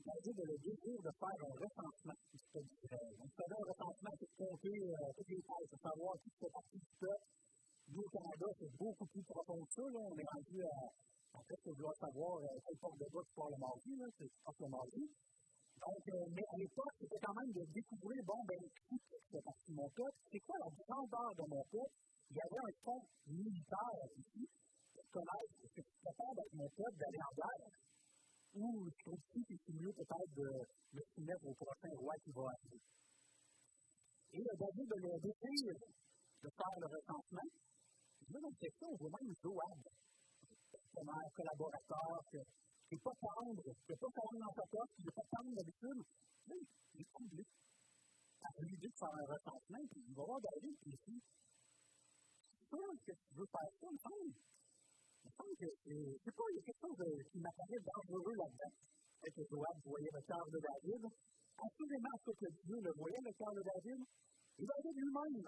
[0.00, 3.14] David a le désir de faire un recensement du peuple d'Israël.
[3.18, 6.78] Vous savez, un recensement, c'est compter euh, toutes les têtes, de savoir qui fait partie
[6.78, 7.26] du peuple.
[7.90, 9.82] Nous, au Canada, c'est beaucoup plus profond que ça.
[9.82, 10.74] On est rendu à
[11.34, 14.30] En fait, je dois savoir euh, quelle porte de bois tu pars le mardi, c'est
[14.46, 15.02] pas le mardi.
[15.80, 19.76] Donc, euh, à l'époque, c'était quand même de découvrir, bon, ben, qui fait partie de
[19.76, 21.94] mon peuple, c'est quoi la grandeur de mon peuple?
[22.30, 24.46] Avait un fond militaire ici,
[24.94, 27.74] pour connaître ce que c'est capable avec mon peuple d'aller en guerre.
[28.54, 30.48] Ou je trouve que c'est mieux peut-être de
[30.94, 32.82] me soumettre au prochain roi qui va arriver.
[34.30, 37.50] Et le David de le décrire, de faire le recensement.
[38.30, 39.82] Là, dans question, on voit même Joab,
[41.00, 45.16] un collaborateur, qui n'est pas tendre, qui n'est pas tendre dans sa poche, qui n'est
[45.18, 46.02] pas tendre d'habitude.
[46.46, 47.42] Là, il est comblé.
[48.40, 51.14] À l'idée de faire un recensement, puis il va voir David, puis ici,
[52.54, 54.30] c'est sûr que tu veux faire ça, il semble.
[54.30, 58.36] Il me semble que, je sais pas, il y a quelque chose qui m'apparaît dangereux
[58.38, 58.74] là-dedans.
[59.20, 61.02] Peut-être que Joab voyait le cœur de David.
[61.60, 64.00] Assurément, ce que Dieu le voyait, le cœur de David.
[64.00, 65.44] Et David lui-même,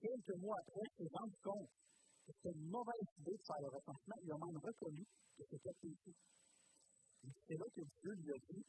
[0.00, 1.87] quelques mois après, s'est rendu compte que
[2.28, 4.16] c'était une mauvaise idée de faire le recensement.
[4.22, 5.04] Il a même reconnu
[5.36, 6.12] que c'était péché.
[7.46, 8.64] C'est là que Dieu lui a dit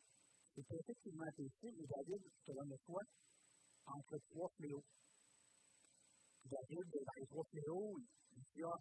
[0.56, 3.02] c'est effectivement péché, et David, donne le choix
[3.86, 4.84] entre trois fléaux.
[6.44, 7.98] David, dans les trois fléaux,
[8.36, 8.76] il dit ah,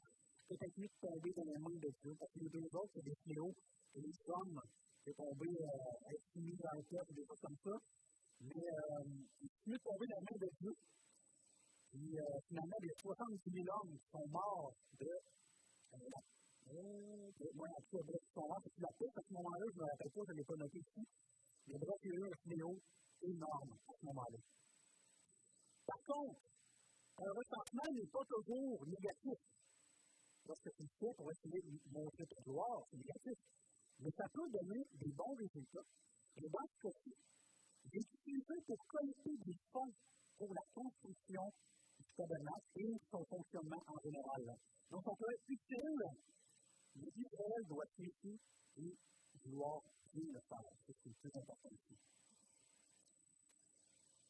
[0.49, 3.05] peut-être mieux de tomber dans les mains de Dieu, parce que les deux autres, c'est
[3.05, 3.55] des fléaux,
[3.95, 4.61] et les hommes,
[5.05, 7.79] c'est tomber, euh, être soumis dans le peuple, des choses comme ça.
[8.41, 9.05] Mais euh,
[9.41, 10.75] il est mieux tomber dans les mains de Dieu
[11.90, 15.09] puis euh, finalement, il y a 70 000 hommes qui sont morts de.
[15.09, 15.96] Euh,
[16.68, 18.62] euh, moi, en tout cas, bref, sont morts.
[18.79, 20.79] La peste, à ce moment-là, je ne me rappelle pas, je ne l'ai pas noté
[20.79, 21.09] ici.
[21.68, 24.38] Mais bref, il y a eu un énorme à ce moment-là.
[25.87, 26.40] Par contre,
[27.18, 29.38] un recensement n'est pas toujours négatif.
[30.46, 33.38] Lorsque tu le fais pour essayer de montrer ta gloire, c'est négatif.
[34.01, 35.88] Mais ça peut donner des bons résultats.
[36.37, 37.12] Et dans ce cas-ci,
[37.90, 39.92] j'ai utilisé pour collecter des fonds
[40.38, 41.42] pour la construction
[42.16, 44.42] tabernacle et son fonctionnement en général.
[44.90, 46.03] Donc, on peut être utile,
[46.96, 48.38] mais Israël doit ici
[48.79, 48.94] et
[49.44, 49.83] vouloir
[50.14, 50.70] bien le faire.
[50.87, 51.96] C'est ce qui est le plus important ici.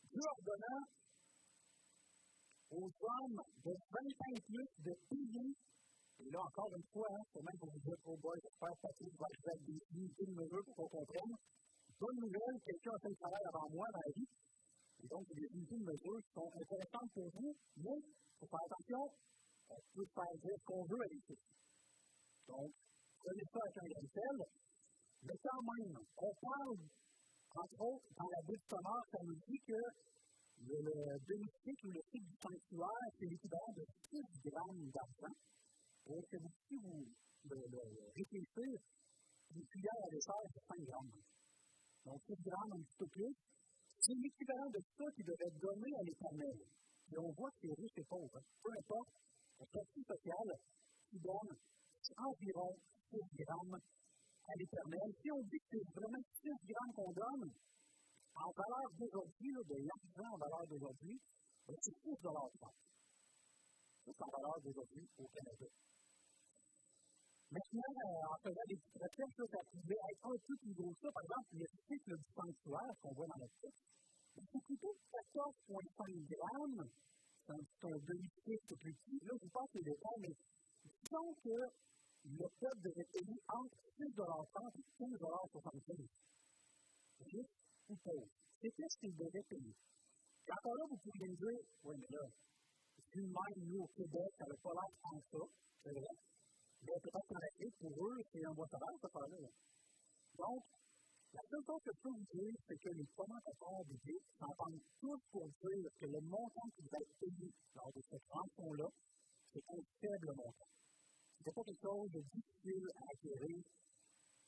[0.08, 0.76] Dieu ordonna
[2.70, 4.40] aux hommes de 20 ans
[4.84, 5.48] de payer,
[6.20, 8.80] et là encore une fois, hein, c'est même pour vous dire, oh boy, j'espère que
[8.82, 9.28] Patrick va
[9.64, 11.34] des unités de mesure pour qu'on comprenne.
[11.98, 14.28] Bonne nouvelle, quelqu'un a fait le travail avant moi dans la vie.
[15.06, 15.46] Donc, il y
[15.78, 19.02] de mesure qui sont intéressantes pour vous, mais il faire attention,
[19.70, 21.34] on peut faire dire qu'on veut avec ça.
[22.48, 22.70] Donc,
[23.18, 24.08] prenez ça avec un
[25.22, 26.78] mais quand même, on parle,
[27.54, 29.80] entre autres, dans la sonore, nous dit que
[30.66, 31.18] le,
[31.84, 35.34] ou le du sanctuaire, c'est l'équivalent de 6 grammes d'argent.
[36.06, 37.06] Et que vous, si vous
[37.44, 37.82] le, le,
[39.54, 40.10] une cuillère à
[40.54, 41.10] c'est 5 grammes.
[42.04, 43.34] Donc, 6 grammes, un petit peu plus.
[44.00, 46.58] C'est l'équivalent de ça qui devait être donné à l'éternel.
[47.10, 48.38] Et on voit que c'est riche et pauvre.
[48.62, 49.10] Peu importe,
[49.58, 50.48] le statut social
[51.10, 51.50] qui donne
[52.16, 52.76] environ
[53.10, 53.78] 6 grammes
[54.46, 55.08] à l'éternel.
[55.20, 57.50] Si on dit que c'est vraiment 6 grammes qu'on donne,
[58.38, 61.18] en valeur d'aujourd'hui, de l'argent en valeur d'aujourd'hui,
[61.66, 62.58] ben, c'est 6 dollars de
[64.06, 65.66] C'est en valeur d'aujourd'hui au Canada.
[67.50, 71.08] Maintenant, euh, en faisant des petites recherches, ça pouvait être un peu plus gros ça.
[71.12, 73.88] Par exemple, le cycle du sanctuaire qu'on voit dans le texte,
[74.34, 74.94] c'est plutôt
[75.34, 76.88] 14,5 grammes.
[77.40, 79.18] C'est un, un demi-cycle plus petit.
[79.24, 80.34] Là, je vous passe les détails, mais
[80.84, 81.56] disons que
[82.28, 86.06] le peuple devait payer entre 6,30 et 15,75
[87.32, 87.48] Juste
[87.88, 88.28] ou pauvre.
[88.60, 89.74] C'était ce qu'il devait payer.
[90.46, 92.24] Et encore là, vous pouvez me dire, oui, mais là,
[93.10, 95.44] si même nous au Québec, ça n'avait pas l'air tant ça,
[95.82, 96.14] c'est vrai.
[96.82, 98.54] Mais pour eux, c'est un.
[100.38, 100.62] Donc,
[101.32, 105.20] la seule chose que je peux vous dire, c'est que les commentateurs bibliques s'entendent tous
[105.30, 108.88] pour dire que le montant qui va être payé lors de cette rançon-là,
[109.52, 110.68] c'est un faible montant.
[111.38, 113.62] Ce n'est pas quelque chose de difficile à acquérir,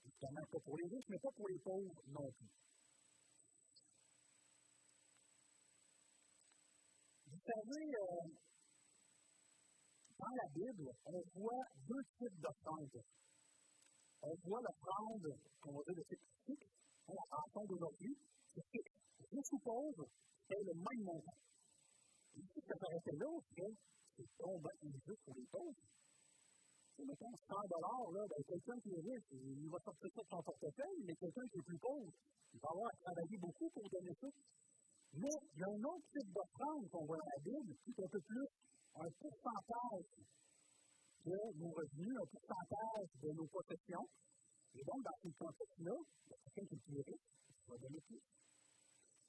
[0.04, 2.48] évidemment pas pour les riches, mais pas pour les pauvres non plus.
[7.26, 8.49] Vous savez, euh,
[10.20, 13.00] dans la Bible, on voit deux types d'offrandes.
[14.22, 15.28] On voit l'offrande,
[15.60, 16.68] qu'on va dire de type fixe,
[17.08, 18.14] la rançon d'aujourd'hui,
[18.52, 19.00] c'est fixe.
[19.32, 20.06] Ou pauvre,
[20.48, 21.38] c'est le même montant.
[22.34, 23.30] Et si ça s'arrêtait là,
[24.16, 25.86] c'est tombant injuste pour les pauvres.
[26.96, 30.28] C'est mettons 100 dollars, là, ben, quelqu'un qui est riche, il va sortir ça de
[30.28, 32.12] son portefeuille, mais quelqu'un qui est plus pauvre,
[32.52, 34.28] il va avoir à travailler beaucoup pour donner ça.
[35.14, 38.02] Mais il y a un autre type d'offrande qu'on voit dans la Bible, qui est
[38.02, 38.46] un peu plus
[38.96, 40.10] un pourcentage
[41.24, 44.06] de nos revenus, un pourcentage de nos possessions.
[44.74, 47.76] Et donc, dans ce contexte-là, il y a quelqu'un qui est plus riche, qui va
[47.76, 48.02] donner.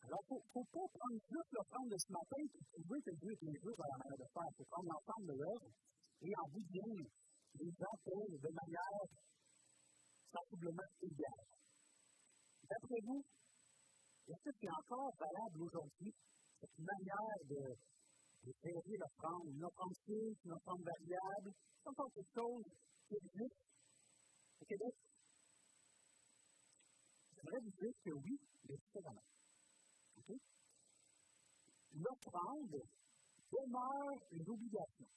[0.01, 3.43] Alors, il ne faut pas prendre juste de ce matin et trouver que Dieu est
[3.45, 4.49] injuste dans la manière de faire.
[4.49, 5.69] Il faut prendre l'ensemble de l'œuvre
[6.21, 7.07] et en de ligne,
[7.59, 9.03] les gens de manière
[10.31, 11.49] sensiblement égales.
[12.69, 13.21] D'après vous,
[14.27, 16.13] est-ce que c'est encore valable aujourd'hui,
[16.61, 17.75] cette manière de,
[18.43, 21.51] de gérer l'offrande, une offrande fixe, une offrande variable?
[21.81, 22.63] C'est encore quelque chose
[23.07, 23.61] qui existe
[24.61, 24.93] au Québec?
[27.35, 29.23] J'aimerais vous dire que oui, mais différemment.
[30.17, 30.39] Okay?
[31.93, 32.81] L'offrande
[33.51, 35.07] demeure une obligation.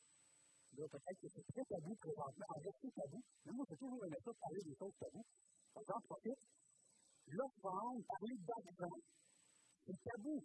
[0.74, 4.32] Peut-être que c'est très tabou présentement, en rester tabou, mais moi, j'ai toujours aimé ça
[4.40, 5.24] parler des choses taboues.
[5.76, 6.42] J'en profite.
[7.28, 8.96] L'offrande, parler d'argent,
[9.86, 10.42] c'est tabou.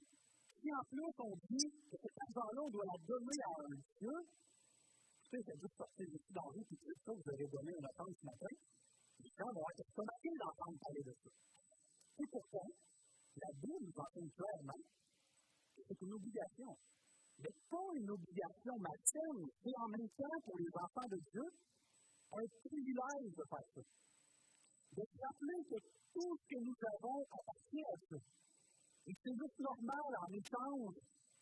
[0.59, 4.17] Si en plus on dit que cet argent-là, on doit la donner à un Dieu,
[5.29, 8.15] sais, c'est juste sortir ici dans vous, puis tout ça, vous avez donné une offrande
[8.17, 8.53] ce matin,
[9.19, 11.29] les gens vont être estomaqués d'entendre parler de ça.
[12.19, 12.69] Et pourtant,
[13.37, 14.81] la Bible nous enseigne clairement
[15.75, 16.71] que c'est une obligation.
[17.39, 21.47] Mais pas une obligation materne, c'est en même temps pour les enfants de Dieu
[22.31, 23.83] un privilège de faire ça.
[24.91, 25.77] De se rappeler que
[26.13, 28.19] tout ce que nous avons appartient à Dieu.
[29.07, 30.95] Et c'est juste normal en échange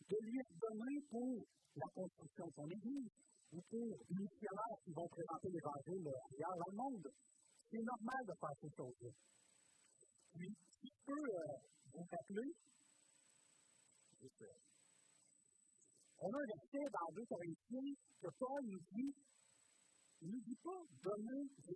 [0.07, 3.11] de lui donner pour la construction de son Église
[3.51, 7.07] ou pour les missionnaires qui vont présenter l'Évangile ailleurs dans le monde.
[7.69, 9.11] C'est normal de faire ces choses-là.
[10.33, 11.57] Puis, si je peux euh,
[11.93, 12.49] vous rappeler,
[16.19, 19.13] on a un verset dans 2 Corinthiens que Paul nous dit
[20.21, 21.75] il ne dit pas donner 10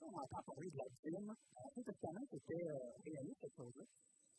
[0.00, 1.26] On entend parler de la dîme.
[1.26, 3.84] L'Ancien Testament, c'était euh, réaliste, cette chose-là?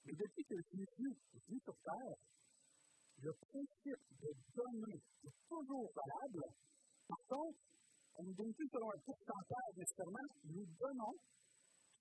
[0.10, 1.14] Mais depuis que Jésus
[1.46, 2.18] venu sur terre,
[3.22, 6.50] le principe de donner est toujours valable.
[7.08, 7.60] Par contre,
[8.18, 11.14] on ne donne plus selon un pourcentage nécessairement, nous donnons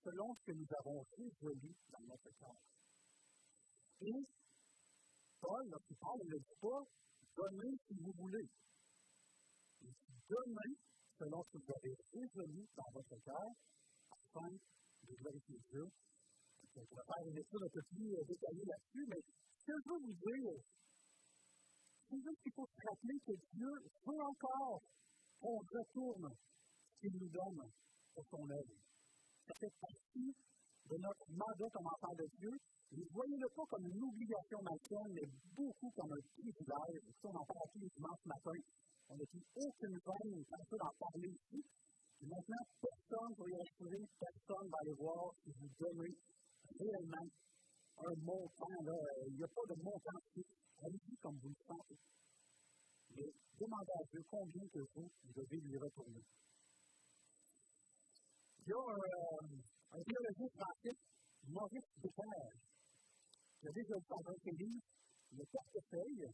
[0.05, 2.57] selon ce que nous avons résolu dans notre cœur.
[4.01, 4.25] Et
[5.41, 6.81] Paul, lorsqu'il parle, ne dit pas
[7.37, 8.49] donnez si vous voulez.
[9.83, 10.75] Il dit donnez
[11.19, 13.53] selon ce que vous avez résolu dans votre cœur
[14.09, 15.85] afin de glorifier Dieu.
[16.79, 20.03] On pourrait faire une étude un peu plus détaillée là-dessus, mais ce que je veux
[20.07, 20.55] vous dire,
[22.07, 23.73] c'est juste qu'il faut se rappeler que Dieu
[24.07, 24.81] veut encore
[25.43, 27.67] qu'on retourne ce qu'il nous donne
[28.15, 28.79] pour son œuvre.
[29.47, 32.55] Ça fait partie de notre mandat comme enfant de Dieu.
[32.95, 37.03] Ne voyez-le pas comme une obligation malsaine, mais beaucoup comme un privilège.
[37.21, 38.59] Ça, on en parle tous les dimanches matin.
[39.11, 41.61] On n'a plus aucune ça d'en parler ici.
[42.21, 46.15] Et maintenant, personne ne va y assurer, personne ne va aller voir si vous donnez
[46.79, 47.29] réellement
[47.99, 48.67] un montant.
[49.27, 50.57] Il n'y a pas de montant fixe.
[50.83, 51.99] Allez-y comme vous le sentez.
[53.17, 56.23] Mais demandez à Dieu combien que vous, vous devez lui retourner.
[58.61, 60.97] Il y a un, un théologien français,
[61.49, 62.49] Maurice Dufer,
[63.61, 64.85] qui a déjà dans un livre,
[65.33, 66.29] le portefeuille,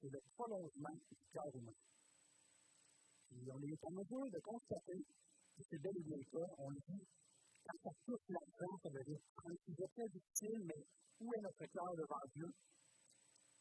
[0.00, 1.74] c'est le prolongement du cœur humain.
[3.32, 4.98] Et on est en mesure de constater
[5.56, 6.52] que c'est bel et bien le cas.
[6.58, 7.04] On le dit,
[7.64, 10.84] quand ça touche l'argent, ça veut dire un sujet très difficile, mais
[11.20, 12.48] où est notre cœur devant Dieu?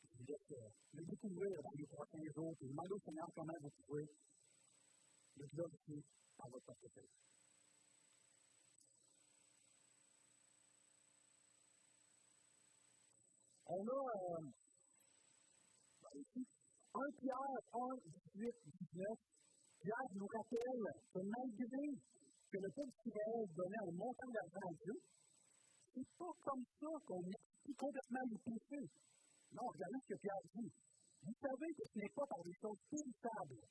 [0.03, 3.71] Je vous laisse le découvrir dans les prochains jours et demander au Seigneur comment vous
[3.85, 4.07] pouvez
[5.37, 6.03] le glorifier
[6.37, 7.09] dans votre portefeuille.
[13.71, 14.01] On a
[14.33, 14.49] euh,
[16.15, 16.47] ici
[16.93, 17.37] 1 Pierre
[17.71, 17.79] 1,
[18.33, 18.51] 18,
[18.93, 19.05] 19.
[19.79, 21.85] Pierre nous rappelle que malgré
[22.49, 24.95] que le peuple d'Israël donnait un montant d'argent à Dieu,
[25.93, 28.87] c'est pas comme ça qu'on exclut complètement les.
[29.53, 30.71] Non, regardez ce que Pierre dit.
[31.21, 33.61] Vous savez que ce n'est pas par des choses périssables,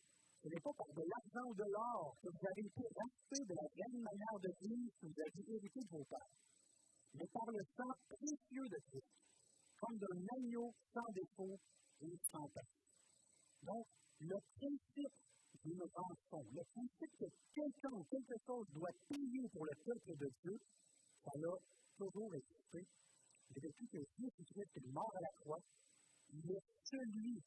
[0.42, 3.54] ce n'est pas par de l'argent ou de l'or que vous avez été rachetés de
[3.54, 6.34] la vraie manière de vivre que vous avez hérité de vos pères,
[7.14, 9.18] mais par le sang précieux de Christ
[9.78, 11.58] comme d'un agneau sans défaut
[12.02, 12.78] et sans perte.
[13.62, 13.86] Donc,
[14.20, 15.18] le principe
[15.64, 20.28] d'une rançon, le principe que quelqu'un ou quelque chose doit payer pour le peuple de
[20.42, 20.56] Dieu,
[21.24, 21.52] ça a
[21.96, 22.80] toujours existé.
[23.56, 25.60] Et depuis que Jésus-Christ est mort à la croix,
[26.30, 27.40] il est celui,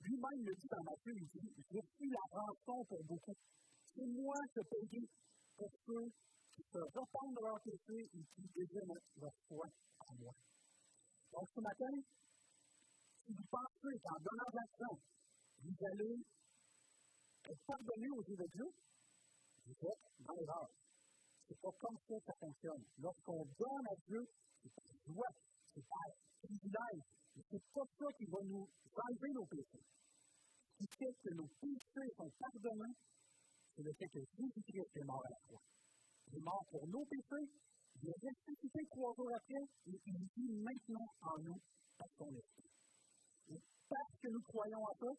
[0.00, 3.34] lui-même le dit dans Matthieu, il dit Je suis la rançon pour beaucoup.
[3.94, 5.08] C'est moi qui ai payé
[5.56, 6.06] pour ceux
[6.54, 9.66] qui se repentent de leur péché et qui désirent leur foi
[10.00, 10.34] en moi.
[11.32, 11.92] Donc, ce matin,
[13.24, 14.96] si vous pensez qu'en donnant de l'argent,
[15.64, 16.16] vous allez
[17.50, 18.66] être pardonné aux yeux de Dieu,
[19.66, 20.68] vous êtes dans l'erreur.
[21.46, 22.84] Ce n'est pas comme ça que ça fonctionne.
[22.98, 24.22] Lorsqu'on donne à Dieu,
[24.62, 25.32] c'est par joie,
[25.74, 26.06] c'est par
[26.42, 27.02] privilège.
[27.50, 29.84] C'est pas ça qui va nous enlever nos péchés.
[30.64, 32.94] Ce qui fait que nos péchés sont pardonnés,
[33.74, 35.62] c'est le fait que Jésus-Christ est mort à la croix.
[36.28, 37.46] Il est mort pour nos péchés,
[38.02, 41.60] il est ressuscité trois jours après et il vit maintenant en nous
[41.98, 42.70] par son esprit.
[43.48, 45.12] Et parce que nous croyons à ça,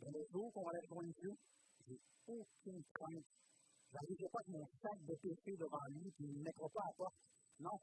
[0.00, 1.32] dans le jour qu'on aller rejoindre Dieu,
[1.86, 3.28] j'ai aucune crainte
[3.88, 6.68] Je n'arriverai pas avec mon sac de péché devant lui, puis il ne me mettra
[6.68, 7.18] pas à la porte.
[7.58, 7.76] Non,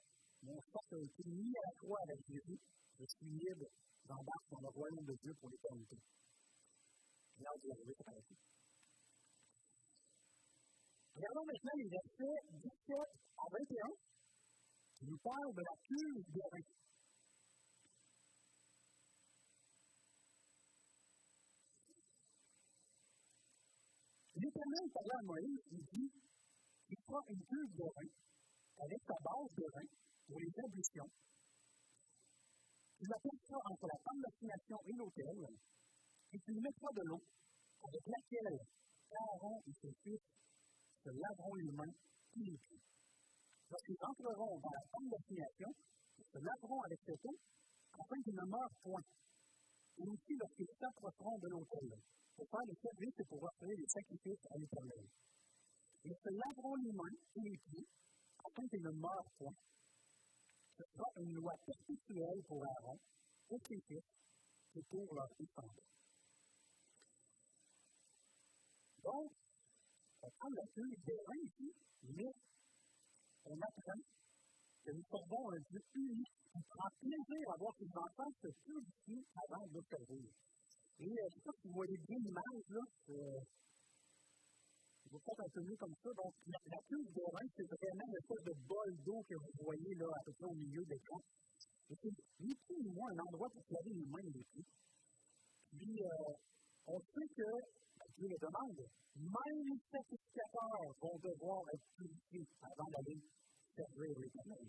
[0.43, 2.59] mon sac a été mis à la croix avec Jésus.
[2.99, 3.67] Je suis libre,
[4.07, 5.97] j'embarque dans le royaume de Dieu pour l'éternité.
[7.35, 8.23] J'ai hâte d'y arriver, c'est pareil.
[11.15, 12.95] Regardons maintenant les versets 17
[13.39, 13.87] à 21
[14.95, 16.39] qui nous parlent de la cure du
[24.45, 26.11] L'Éternel à Moïse, il dit
[26.89, 28.11] Il prend une cuve de rein
[28.77, 29.89] avec sa base de rein
[30.27, 31.09] pour les ablutions.
[32.93, 35.49] Tu la placeras entre la tente d'assignation et l'autel,
[36.29, 37.23] et tu mettras de l'eau
[37.89, 38.59] avec laquelle
[39.17, 40.21] Aaron et ses fils
[41.01, 41.97] se laveront les mains
[42.37, 42.59] et les.
[43.71, 45.73] Lorsqu'ils entreront dans la tente d'assignation,
[46.21, 47.37] ils se laveront avec cette eau
[47.97, 49.05] afin qu'ils ne meurent point.
[49.97, 51.97] Et aussi lorsqu'ils s'approcheront de l'autel
[52.35, 55.05] pour faire les services et pour offrir les sacrifices à l'éternel.
[56.03, 57.87] Ils se laveront les mains et les pieds
[58.43, 59.57] afin qu'ils ne meurent point.
[60.77, 62.99] Ce sera une loi perpétuelle pour Aaron
[63.51, 64.03] et ses fils
[64.75, 65.89] et pour leurs descendants.
[69.03, 69.31] Donc,
[70.21, 71.71] on prend la pluie des reins ici,
[72.03, 72.33] mais
[73.45, 74.01] on apprend
[74.83, 79.23] que nous servons un Dieu unique qui prend plaisir à voir ses enfants se purifier
[79.47, 80.29] avant de servir.
[80.99, 82.83] Et euh, je sais pas si vous voyez bien l'image, là.
[83.09, 83.39] Euh,
[85.11, 86.09] vous faites un peu mieux comme ça.
[86.15, 89.63] Donc, la, la cuve de rein, c'est vraiment le sorte de bol d'eau que vous
[89.63, 91.19] voyez là, à peu près au milieu de l'écran.
[91.89, 94.65] Et c'est ni plus ni moins un endroit pour se laver les mains les pieds.
[95.77, 96.33] Puis, euh,
[96.87, 97.49] on sait que,
[98.15, 98.79] Dieu le demande,
[99.15, 103.19] même les sacrificateurs vont devoir être purifiés avant d'aller
[103.75, 104.67] servir l'éternel.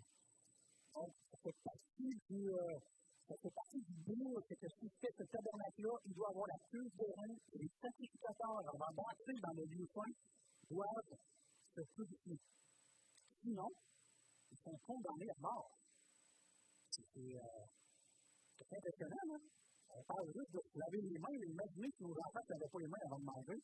[0.93, 2.79] Donc, ça fait partie du, euh,
[3.27, 6.59] ça fait partie du bout, c'est que si fait ce tabernacle-là, il doit avoir la
[6.71, 7.07] cuve de
[7.51, 10.15] et les sacrificateurs, avant d'entrer dans le lieu saint,
[10.69, 11.19] doivent
[11.75, 12.39] se purifier.
[13.41, 13.69] Sinon,
[14.51, 15.75] ils sont condamnés à mort.
[16.89, 17.65] C'est euh,
[18.63, 19.43] impressionnant, hein?
[19.89, 22.79] On parle juste de laver les mains, mais imaginez si nos enfants ne lavaient pas
[22.79, 23.59] les mains avant de manger.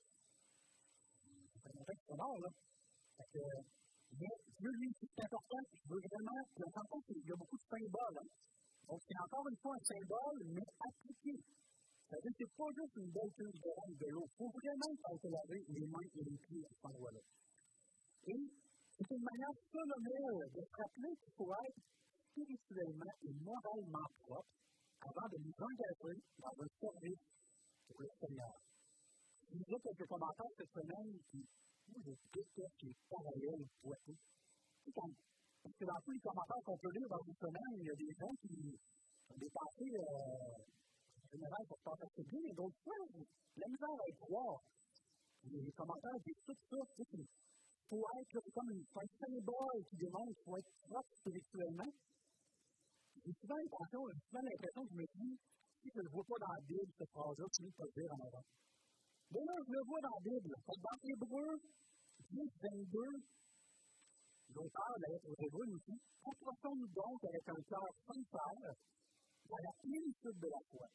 [1.53, 2.49] Ça fait longtemps qu'ils sont morts, là.
[3.15, 3.43] Fait que,
[4.19, 5.61] mais Dieu, lui, c'est important.
[5.71, 8.17] Je veux vraiment, puis on s'entend qu'il y a beaucoup de symboles.
[8.19, 8.27] Hein?
[8.87, 11.35] Donc, c'est encore une fois un symbole, mais appliqué.
[12.13, 14.25] C'est-à-dire que ce pas juste une belle de reine de l'eau.
[14.27, 17.23] Il faut vraiment se laver les mains et les pieds à endroit-là.
[18.27, 18.41] Et
[18.93, 21.81] c'est une manière solennelle de rappeler qu'il faut être
[22.29, 24.53] spirituellement et moralement propre
[25.01, 27.27] avant de nous engager dans un service
[27.87, 28.53] pour le Seigneur.
[29.49, 31.41] Je quelques commentaires cette semaine qui,
[31.89, 34.17] moi, je déteste les parallèles poités.
[35.63, 37.95] Parce que dans tous les commentaires qu'on peut lire dans une semaine, il y a
[37.95, 38.51] des gens qui
[39.31, 40.59] ont des pensées euh,
[41.31, 42.99] générales pour se passer assez bien, mais d'autres fois,
[43.55, 44.59] la misère à y croire.
[45.43, 46.79] Les commentaires disent tout ça.
[47.15, 47.27] Il
[47.87, 51.91] faut être comme une, un symbole qui démontre qu'il faut être propre spirituellement.
[53.23, 55.35] J'ai souvent l'impression, j'ai souvent l'impression que je me dis,
[55.79, 58.11] si je ne le vois pas dans la Bible, cette phrase-là, tu peux le dire
[58.11, 58.45] en avant.
[59.31, 60.51] Mais là, je le vois dans la Bible.
[60.59, 61.49] Dans Hébreu
[62.31, 62.99] 10, 22,
[64.53, 68.73] L'auteur de la aux Hébreux nous dit Approchons-nous donc avec un cœur sincère
[69.49, 70.87] à la plénitude de la foi,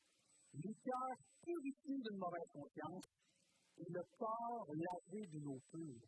[0.54, 1.10] le cœur
[1.42, 3.06] purifié d'une mauvaise conscience
[3.78, 6.06] et le corps lavé d'une eau pure.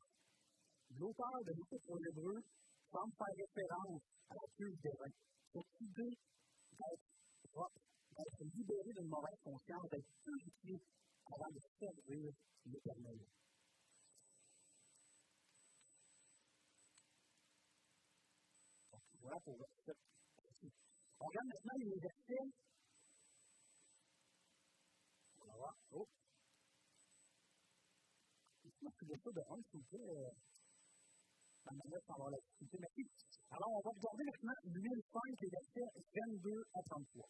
[0.95, 2.43] L'auteur de l'Épître aux Hébreux
[2.91, 5.19] semble faire référence à la cuve des reins,
[5.53, 6.15] cette idée
[6.71, 7.07] d'être
[7.51, 7.83] propre,
[8.15, 10.79] d'être libéré d'une mauvaise conscience, d'être purifié
[11.27, 12.31] avant de servir
[12.67, 13.40] l'éternel.
[19.39, 19.55] Pour
[21.21, 22.51] On regarde maintenant les versets.
[25.39, 25.75] On va voir.
[25.93, 26.07] Oh.
[28.65, 30.35] Ici, on fait ça de 1, s'il vous plaît.
[31.71, 33.03] Merci.
[33.51, 37.29] Alors, on va regarder maintenant l'huile 5 et versets 22 à 33.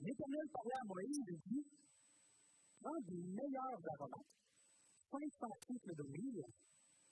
[0.00, 1.64] L'Éternel parlait à Moïse et dit
[2.80, 4.34] Prends des meilleurs aromates,
[5.12, 6.42] 500 cycles de l'huile,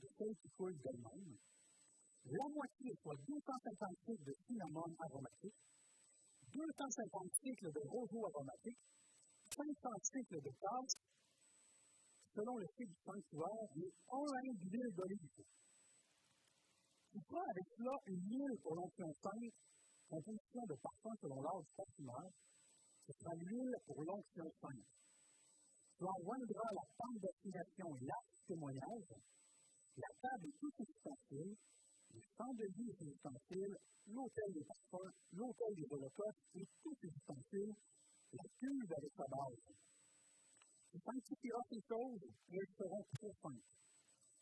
[0.02, 1.38] de celles qui coulent d'elles-mêmes,
[2.26, 5.56] la moitié, soit 250 cycles de cinnamon aromatique,
[6.52, 8.78] 250 cycles de roseau aromatique,
[9.56, 10.94] 500 cycles de tasse,
[12.34, 15.44] selon le cycle du sanctuaire, et un rein d'huile d'olive.
[17.10, 19.54] Tu prends avec cela une huile pour l'onction sainte,
[20.08, 22.30] composition de parfum selon l'ordre du parfumeur.
[23.06, 24.86] Ce sera l'huile pour l'onction sainte.
[25.98, 29.10] Tu enjoindras la tente d'assignation et l'arche témoignage,
[29.96, 30.86] la table et tous ses
[32.16, 37.08] ustensiles, les chandeliers et ses ustensiles, l'autel des parfums, l'autel des holocaustes et tous ses
[37.08, 37.74] ustensiles,
[38.32, 39.76] la cuve avec sa base.
[40.90, 43.04] Tu sanctifieras ces choses et elles seront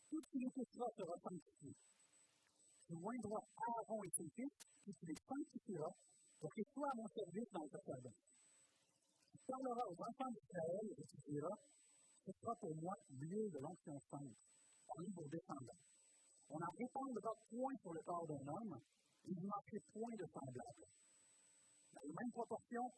[0.09, 1.73] tout ce qui l'étouchera sera sanctifié.
[2.89, 4.57] Aaron et ses fils,
[4.87, 5.93] les sanctifieras
[6.41, 8.25] pour qu'ils soient à mon service dans le sacerdoce.
[9.33, 11.05] Tu aux enfants d'Israël et
[12.25, 14.37] Ce sera pour moi l'huile de l'onction sainte,
[14.87, 15.83] parmi vos descendants.
[16.51, 18.81] On n'en répandra point sur le corps d'un homme,
[19.27, 20.85] et n'en fait point de semblable.
[21.93, 22.91] Dans les mêmes proportions,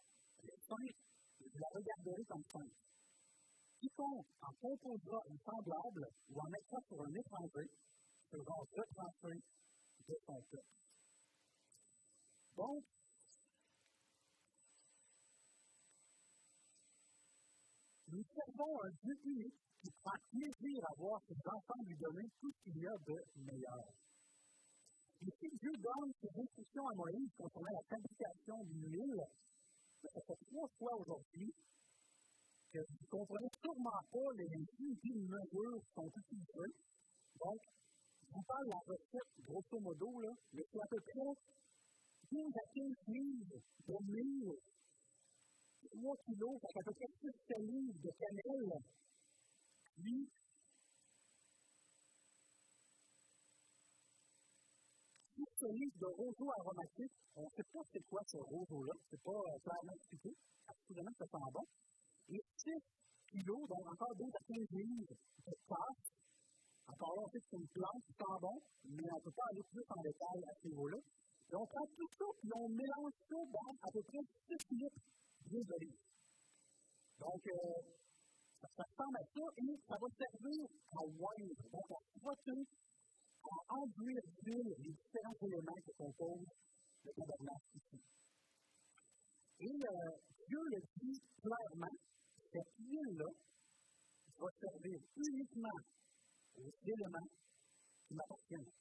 [0.42, 0.94] les saints,
[1.40, 2.76] vous la regarderez comme sainte.
[3.80, 7.70] Quiconque en composera une semblable ou en mettra sur un étranger
[8.30, 9.40] sera retranché
[10.06, 10.64] de son peuple.
[12.56, 12.84] Donc,
[18.12, 22.52] nous servons un Dieu unique qui prend plaisir à voir ses enfants lui donner tout
[22.52, 23.86] ce qu'il y a de meilleur.
[25.22, 29.24] Et si Dieu donne ses instructions à Moïse concernant la fabrication d'une huile,
[30.00, 31.52] ça fait trois fois aujourd'hui
[32.72, 36.74] que vous ne comprenez sûrement pas les unités de mesure qui sont utilisées.
[37.36, 37.60] Donc,
[38.22, 41.34] je vous parle de la recette, grosso modo, là, mais c'est à peu près
[42.30, 44.54] 15 à 15 livres de mille,
[45.82, 48.72] 3 kilos, ça fait à peu près 6 livres de cannelle,
[49.96, 50.30] 6
[55.68, 57.12] livres de roseau aromatique.
[57.36, 60.30] On ne sait pas c'est quoi ce roseau-là, c'est pas euh, clairement expliqué,
[60.66, 61.64] absolument ça sent bon
[62.28, 62.70] et 6
[63.30, 65.14] kilos, donc encore 12 à 15 livres
[65.46, 66.06] de pâte.
[66.88, 69.36] Encore là, on sait que c'est une plante qui sent bon, mais on ne peut
[69.36, 70.98] pas aller plus en détail à ce niveau-là.
[71.50, 75.02] Et on prend tout ça, puis on mélange ça dans à peu près 6 litres
[75.46, 75.98] d'huile d'olive.
[77.18, 78.00] Donc, euh,
[78.60, 82.62] ça, ça, ressemble à ça, et ça va servir à oindre, donc à frotter,
[83.42, 86.52] à enduire d'huile les différents éléments qui composent
[87.04, 88.00] le tabernacle ici.
[89.60, 90.10] Et euh,
[90.48, 91.96] Dieu le dit clairement
[92.52, 93.30] cette huile-là
[94.38, 95.78] va servir uniquement
[96.56, 97.30] aux éléments
[98.08, 98.72] qui m'appartiennent.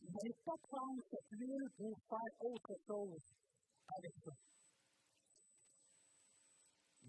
[0.00, 3.22] Vous n'allez pas prendre cette huile pour faire autre chose
[3.88, 4.51] avec ça.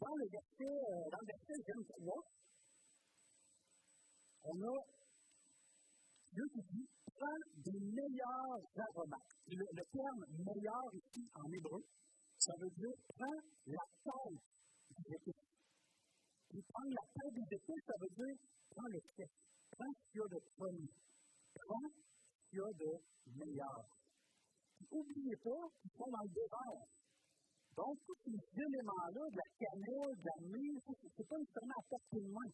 [0.04, 2.24] Dans le verset, euh, dans le verset 23,
[4.44, 4.78] on a
[6.34, 9.34] Dieu qui dit prends des meilleurs aromates.
[9.48, 11.82] Le, le terme meilleur ici en hébreu,
[12.38, 14.40] ça veut dire prends la taille
[15.08, 15.34] du
[16.50, 18.36] puis prendre la tête des épées, ça veut dire
[18.76, 19.30] prends le chef,
[19.72, 20.92] prends ce qu'il y a de premier,
[21.56, 22.92] prends ce qu'il y a de
[23.40, 23.82] meilleur.
[24.92, 27.03] N'oubliez pas qu'ils sont dans le désert.
[27.76, 31.86] Donc, tous ces éléments-là, de la cannelle, de la mire, ce n'est pas nécessairement à
[31.90, 32.52] portée de main.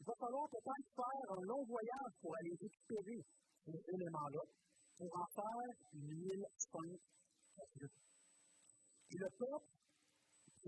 [0.00, 3.20] Il va falloir peut-être faire un long voyage pour aller récupérer
[3.64, 4.44] ces éléments-là,
[4.98, 7.00] pour en faire une huile sainte.
[9.10, 9.78] Et le peuple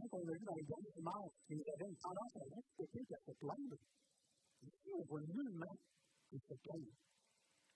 [0.09, 3.21] qu'on a vu dans les derniers dimanches, qui avait une tendance à respecter et à
[3.21, 3.79] se plaindre,
[4.63, 5.77] ici, on voit nullement
[6.31, 6.97] qu'ils se plaignent.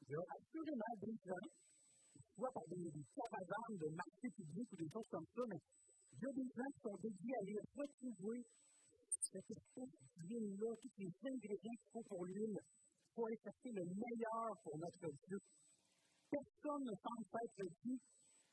[0.01, 1.47] Il y a assurément des gens,
[2.35, 5.61] soit par des, des caravanes de marché public ou des choses comme ça, mais
[6.15, 8.39] il y a des gens qui sont dédiés à aller retrouver
[9.11, 12.59] cette espèce d'huile-là, tous les ingrédients qu'il faut pour l'huile,
[13.15, 15.39] pour aller chercher le meilleur pour notre Dieu.
[16.31, 17.99] Personne ne semble être ici.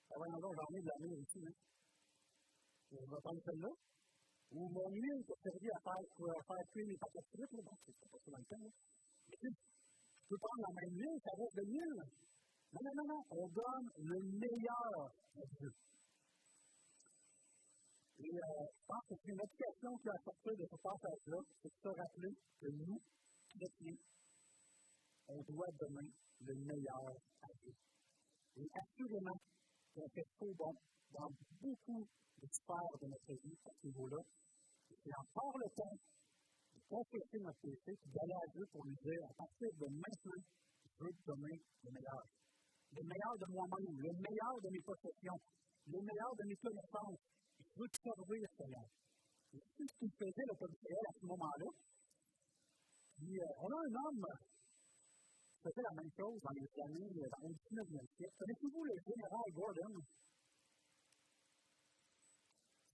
[0.09, 1.55] Ça va y j'en ai de l'amour ici, hein?
[2.91, 3.71] on va prendre celle-là,
[4.51, 7.77] ou mon huile qui a servi à faire, à faire cuire mes à frites, bon,
[7.85, 8.71] c'est pas ça dans le temps,
[9.29, 9.47] mais tu
[10.27, 12.03] peux prendre la même huile, ça reste de l'huile.
[12.73, 15.71] Non, non, non, non, on donne le meilleur à Dieu.
[18.21, 21.73] Et euh, je pense que c'est une application qui a sorti de ce passage-là, c'est
[21.73, 23.01] de se rappeler que nous,
[23.49, 23.97] chrétiens,
[25.25, 26.09] on doit donner
[26.45, 27.73] le meilleur à Dieu.
[28.61, 29.41] Et assurément,
[29.97, 30.73] on fait trop bon
[31.17, 31.29] dans
[31.65, 34.21] beaucoup de sphères de notre vie à ce niveau-là.
[34.85, 39.23] C'est encore le temps de confesser notre péché et d'aller à Dieu pour lui dire
[39.25, 40.41] à partir de maintenant,
[40.85, 42.23] je veux te donner le meilleur.
[42.91, 45.39] Le meilleur de moi-même, le meilleur de mes possessions,
[45.87, 47.30] le meilleur de mes connaissances.
[47.81, 48.45] Veux servir.
[49.53, 51.69] Et c'est ce qu'il faisait le peuple à ce moment-là.
[53.17, 54.25] Puis, euh, on a un homme
[55.49, 58.35] qui faisait la même chose dans les années, dans le 19e siècle.
[58.37, 59.97] Connaissez-vous le général Gordon?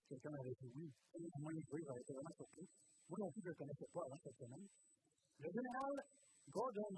[0.08, 0.88] quelqu'un avait dit oui.
[1.36, 2.68] Moi, oui, j'aurais été vraiment surpris.
[3.10, 4.68] Moi non plus, je ne connaissais pas avant cette semaine.
[5.40, 5.96] Le général
[6.48, 6.96] Gordon,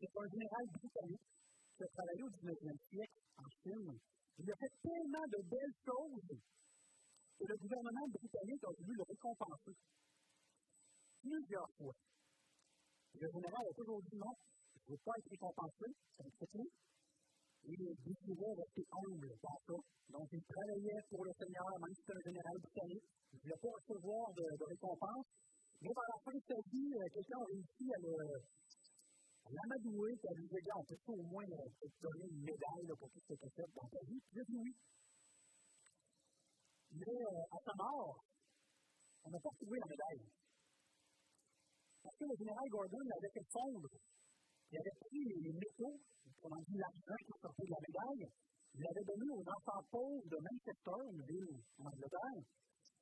[0.00, 1.28] c'est un général britannique
[1.76, 4.00] qui a travaillé au 19e siècle en Chine.
[4.38, 6.38] Il a fait tellement de belles choses
[7.38, 9.76] que le gouvernement britannique a voulu le récompenser
[11.22, 11.94] plusieurs fois.
[13.14, 14.34] Le général a toujours dit non,
[14.74, 16.46] je ne veux pas être récompensé, ça me fait
[17.64, 19.78] il décirait rester humble dans ça.
[20.10, 23.06] Donc, il travaillait pour le Seigneur, même si c'était un général britannique.
[23.32, 25.26] Il ne voulait pas recevoir de, de récompense.
[25.80, 28.14] Mais par la fin de sa vie, quelqu'un a réussi à le,
[29.52, 33.34] L'amadoué, qui a dit, on peut au moins euh, donner une médaille pour tout ce
[33.34, 34.20] que tu as fait dans ta vie.
[34.32, 34.72] Puis, dit oui.
[36.96, 38.16] Mais euh, à sa mort,
[39.24, 40.24] on n'a pas trouvé la médaille.
[42.00, 43.92] Parce que le général Gordon l'avait fait fondre.
[44.72, 46.00] Il avait pris les métaux,
[46.40, 48.24] comment dire, l'argent qui sortait de la médaille,
[48.72, 52.40] il l'avait donné aux enfants pauvres de Manchester, une ville en Angleterre,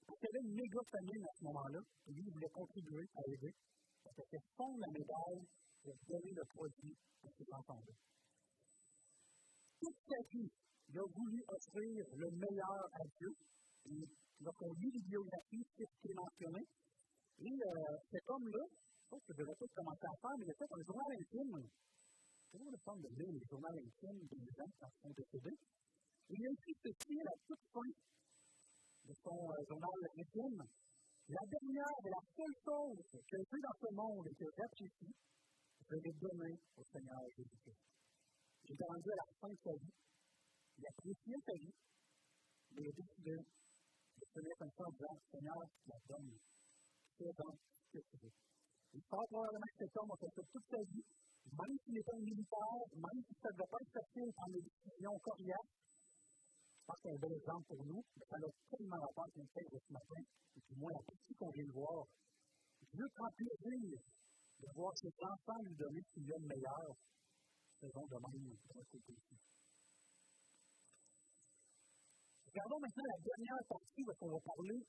[0.02, 3.06] parce qu'il y avait une méga famine à ce moment-là, et lui, il voulait contribuer
[3.14, 3.54] à aider.
[4.02, 5.46] Que c'est fondre la médaille
[5.82, 7.94] pour donner le produit à ces enfants-là.
[9.80, 10.50] Toute sa vie,
[10.88, 13.32] il a voulu offrir le meilleur à Dieu.
[13.86, 14.04] Et
[14.40, 16.60] lorsqu'on lit les biographies, c'est ce qui est mentionné.
[17.40, 20.50] Et euh, cet homme-là, je pense que je vais peut-être commencer à faire, mais il
[20.50, 21.56] a fait un journal intime.
[21.64, 25.58] C'est toujours le fun de lire les journaux intimes des gens qui sont décédés.
[26.28, 27.90] Il a écrit ceci à la toute fin
[29.08, 30.62] de son euh, journal intime.
[31.30, 35.14] La dernière et la seule chose que j'ai dans ce monde et que j'apprécie,
[35.90, 37.82] je l'ai donnée au Seigneur Jésus-Christ.
[38.70, 39.96] Il est rendu à la fin de sa vie.
[40.78, 41.74] Il a apprécié sa vie.
[42.70, 46.30] Mais il a décidé de se mettre un peu en disant Seigneur, je la donne.
[47.18, 48.36] Fais donc ce que tu veux.
[48.94, 51.06] Il part probablement cet homme a fait ça toute sa vie,
[51.58, 54.54] même s'il était un militaire, même si ça ne devait pas être facile de prendre
[54.54, 55.74] des décisions coriaces.
[55.74, 59.42] Je pense que c'est un bel exemple pour nous, mais ça a tellement rapport une
[59.42, 60.22] de ce matin,
[60.54, 62.06] et puis moi, la partie qu'on vient de voir.
[62.94, 63.98] Dieu prend plaisir
[64.60, 66.92] de voir ses enfants lui donner ce qu'il y de meilleur.
[67.80, 69.14] Faisons de même de notre côté.
[72.44, 74.80] Regardons maintenant la dernière partie où on va parler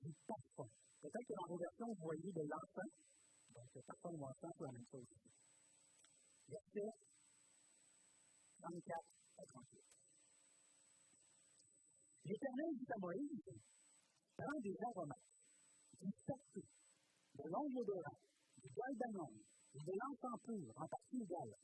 [0.00, 0.68] du parfum.
[1.02, 2.90] Peut-être que dans vos versions, vous voyez de l'enfant.
[3.52, 5.06] Donc, le parfum de l'enfant, c'est la même chose.
[6.48, 6.90] Verset
[8.62, 8.96] 34
[9.36, 9.82] à 38.
[12.24, 13.44] L'Éternel dit à Moïse
[14.36, 15.28] Prends des aromates,
[16.00, 16.66] du partout,
[17.34, 18.18] de l'ongle odorant,
[18.68, 19.40] gaz d'amande
[19.74, 21.54] et de l'encens pur en partie égale.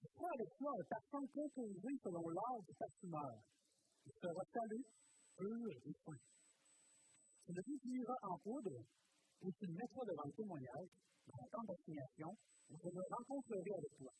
[0.00, 3.34] Tu prends avec toi un parfum composé selon l'art du parfumeur.
[4.06, 4.78] Il sera salé,
[5.36, 6.20] pur et fin.
[7.44, 8.84] Tu le déduiras en poudre
[9.44, 10.90] ou tu le mettras devant le témoignage,
[11.28, 12.30] dans la tente d'assignation,
[12.70, 14.12] où je me rencontrerai avec toi.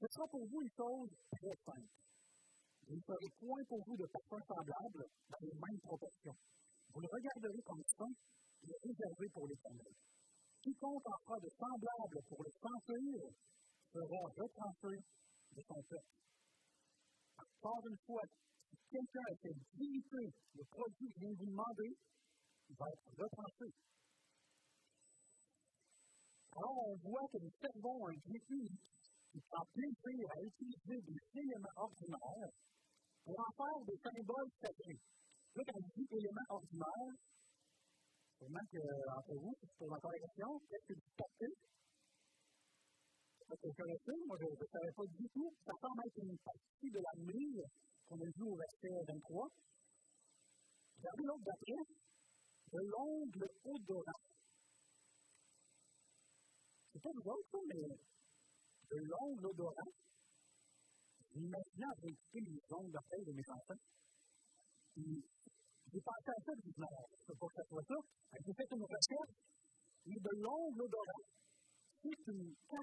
[0.00, 1.92] Ce sera pour vous une chose très simple.
[2.86, 6.38] Vous ne ferez point pour vous de parfum semblable dans les mêmes proportions.
[6.94, 8.14] Vous le regarderez comme saint
[8.62, 9.94] et réservé pour l'éternel.
[10.62, 13.22] Quiconque en fera de semblable pour le sentir
[13.92, 14.96] sera retranché
[15.56, 16.12] de son peuple.
[17.40, 18.22] Encore une fois,
[18.68, 21.90] si quelqu'un a fait limiter le produit que vient vous demander,
[22.68, 23.68] il va être retranché.
[26.52, 28.68] Alors, on voit que nous servons un Dieu
[29.32, 32.52] qui prend plaisir à utiliser des éléments ordinaires
[33.24, 35.00] pour en faire des symboles sacrés.
[35.54, 37.16] Là, quand je dis éléments ordinaires,
[38.40, 41.50] sûrement qu'entre vous, je pose encore la qu'est-ce que?
[43.50, 45.52] C'est quelqu'un là moi je ne savais pas du tout.
[45.66, 47.66] Ça semble être une partie de la mire
[48.06, 49.48] qu'on a vu au verset 23.
[50.96, 51.82] Regardez l'autre d'après,
[52.72, 54.22] de l'ongle odorant.
[56.92, 59.92] C'est pas vous autres, mais de l'ongle odorant.
[61.34, 61.94] J'imaginais en
[62.40, 63.80] les ongles de mes enfants.
[65.90, 67.98] J'ai pensé à ça, je me non, je ne pas que ça soit ça.
[68.46, 69.34] J'ai fait une recherche,
[70.06, 71.26] mais de l'ongle odorant,
[72.02, 72.54] c'est une.
[72.54, 72.78] C'est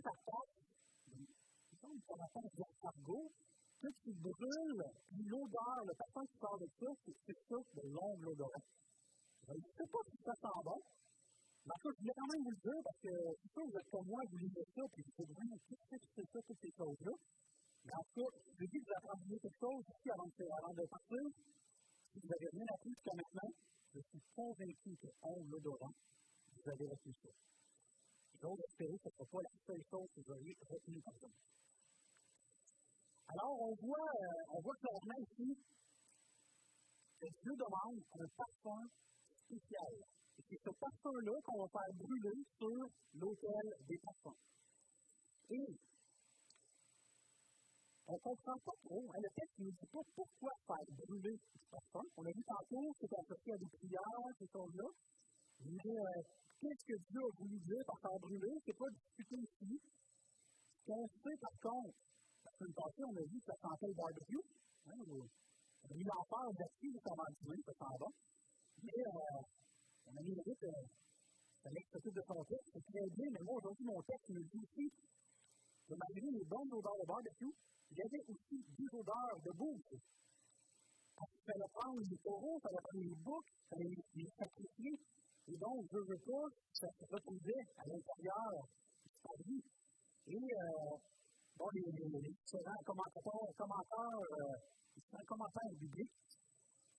[1.87, 3.31] une catastrophe de l'escargot.
[3.79, 8.27] Tout qui brûle, puis l'odeur, le parfum qui sort de ça, c'est ça, de l'ongle
[8.27, 8.65] odorant.
[9.47, 10.81] Je ne sais pas si ça sent bon.
[11.63, 13.77] Mais en cas, je voulais quand même vous le dire parce que c'est sûr, vous
[13.77, 16.59] êtes comme moi, vous lisez ça, puis vous dites, oui, qu'est-ce que c'est ça, toutes
[16.59, 17.13] ces choses-là.
[17.85, 21.23] Mais en tout cas, je dis que vous apprendriez quelque chose ici avant de partir.
[22.17, 23.51] Vous n'avez rien appris jusqu'à maintenant,
[23.93, 25.93] je suis convaincu que on l'odorant,
[26.49, 27.29] vous avez reçu ça.
[28.41, 31.03] J'ose espérer que ce ne sera pas la seule chose que vous auriez retenue.
[33.27, 35.57] Alors, on voit, euh, on voit clairement ici
[37.19, 38.81] que Dieu demande un parfum
[39.45, 39.93] spécial.
[40.37, 42.81] Et c'est ce parfum-là qu'on va faire brûler sur
[43.13, 44.37] l'autel des parfums.
[45.49, 45.67] Et
[48.07, 49.03] on ne comprend pas trop.
[49.11, 52.05] Hein, le texte ne dit pas pourquoi faire brûler du parfum.
[52.15, 54.87] On a vu tantôt c'est associé à des prières, ces choses-là.
[55.67, 56.21] Mais euh,
[56.61, 58.53] qu'est-ce que Dieu a voulu dire par faire brûler?
[58.63, 59.71] Ce n'est pas discuté ici.
[59.75, 61.99] Ce qu'on sait par contre,
[62.47, 64.45] la semaine passée, on a vu que ça sentait le barbecue.
[64.87, 68.11] Hein, on a mis l'enfer là-dessus jusqu'à dîner, ça sent bon.
[68.87, 69.41] Mais euh,
[70.07, 70.83] on a mis le doute, euh,
[71.59, 74.61] ça s'occupe de son texte, c'est très bien, mais moi aujourd'hui, mon texte me dit
[74.63, 74.85] aussi
[75.87, 77.55] que malgré les bonnes odeurs de barbecue,
[77.91, 79.51] il y avait aussi des odeurs de.
[81.17, 84.95] Parce qu'il fallait prendre les taureaux, il fallait prendre les boucs, il fallait les sacrifier.
[85.47, 88.67] Et donc, je veux pas, ça se retrouvait à l'intérieur
[89.07, 89.63] du vie.
[90.27, 90.95] Et, euh,
[91.55, 96.19] bon, les, différents commentateurs, commentateurs euh, commentaires bibliques,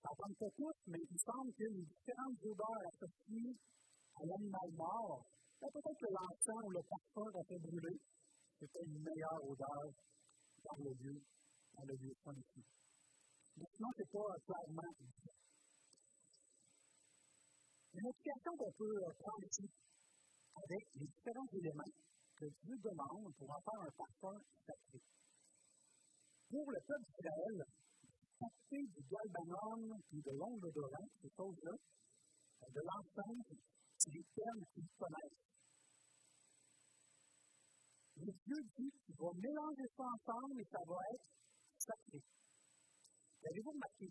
[0.01, 3.55] ça prend pas tous, mais il semble que les différentes odeurs associées
[4.15, 5.23] à l'animal mort,
[5.59, 7.95] peut-être que l'encens ou le parfum a été brûlé,
[8.59, 9.93] c'était une meilleure odeur
[10.63, 11.17] dans le lieu,
[11.73, 12.61] dans le ici.
[13.57, 14.93] Mais sinon, ce n'est pas clairement
[17.93, 19.67] Une explication qu'on peut prendre ici,
[20.55, 21.93] avec les différents éléments
[22.39, 24.99] que Dieu demande pour en faire un parfum sacré.
[26.49, 27.59] Pour le peuple d'Israël,
[28.39, 31.75] passer du galbanum et de l'ongle d'orin, ces choses-là,
[32.69, 33.59] de l'encens,
[33.97, 35.48] c'est des termes qu'ils connaissent.
[38.19, 41.27] Mais Dieu dit qu'il va mélanger ça ensemble et ça va être
[41.79, 42.19] sacré.
[43.47, 44.07] Avez-vous remarqué?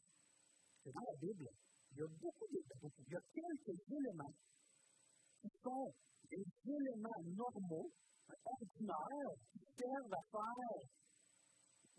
[0.83, 1.49] Que dans la Bible,
[1.93, 4.35] il y a beaucoup de, il y a quelques éléments
[5.41, 5.93] qui sont
[6.31, 7.91] des éléments normaux,
[8.45, 10.81] ordinaires, qui servent à faire,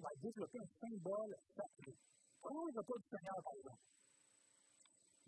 [0.02, 1.94] à développer un symbole sacré.
[2.42, 3.86] Prenons le repas du Seigneur, par exemple.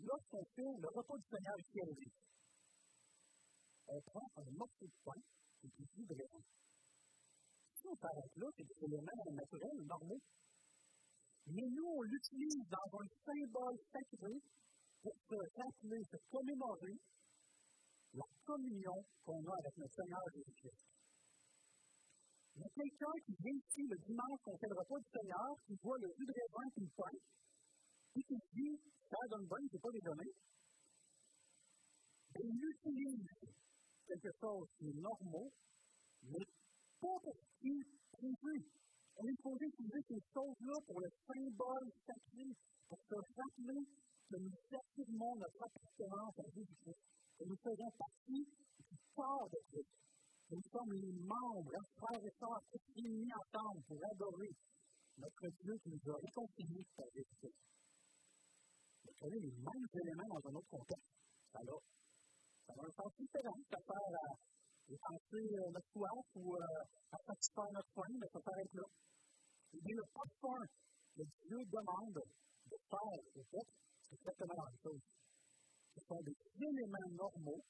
[0.02, 1.86] Lorsqu'on fait le repas du Seigneur ici à
[3.94, 5.20] on prend un morceau de pain
[5.64, 6.61] et puis du.
[7.84, 10.22] On s'arrête là, c'est des éléments naturels, normaux.
[11.46, 14.34] Mais nous, on l'utilise dans un symbole sacré
[15.02, 16.96] pour se rappeler, se commémorer
[18.14, 20.86] la communion qu'on a avec notre Seigneur Jésus-Christ.
[22.54, 25.50] Il y a quelqu'un qui vient ici le dimanche qu'on fait le repas du Seigneur,
[25.66, 27.16] qui voit le jus de raisin le pain,
[28.14, 28.76] et qui se dit,
[29.08, 30.30] ça donne bon, je pas donner.
[32.36, 33.26] Et il utilise
[34.06, 35.48] quelque chose qui est normal,
[36.22, 36.44] mais
[37.02, 37.74] pas pour qui
[38.14, 38.54] prévu.
[39.18, 42.46] On est supposé utiliser ces choses-là pour le symbole sacré,
[42.88, 43.82] pour se rappeler
[44.30, 47.02] que nous affirmons notre appartenance à Jésus-Christ,
[47.38, 49.90] que nous faisons partie du corps de Christ.
[50.50, 52.62] Nous sommes les membres, frères et sœurs,
[52.96, 54.52] unis ensemble pour adorer
[55.18, 57.60] notre Dieu qui nous a réconciliés par Jésus-Christ.
[59.04, 61.12] Vous savez, les mêmes éléments dans un autre contexte,
[61.52, 61.78] ça a,
[62.66, 63.58] ça a un sens différent.
[63.70, 68.74] Ça sert à dépenser euh, notre soif ou à satisfaire notre faim, mais ça s'arrête
[68.74, 68.86] là.
[69.72, 70.60] Mais le parfum
[71.16, 75.00] que Dieu demande de faire au peuple, c'est exactement la même chose.
[75.94, 77.62] Ce sont des éléments normaux,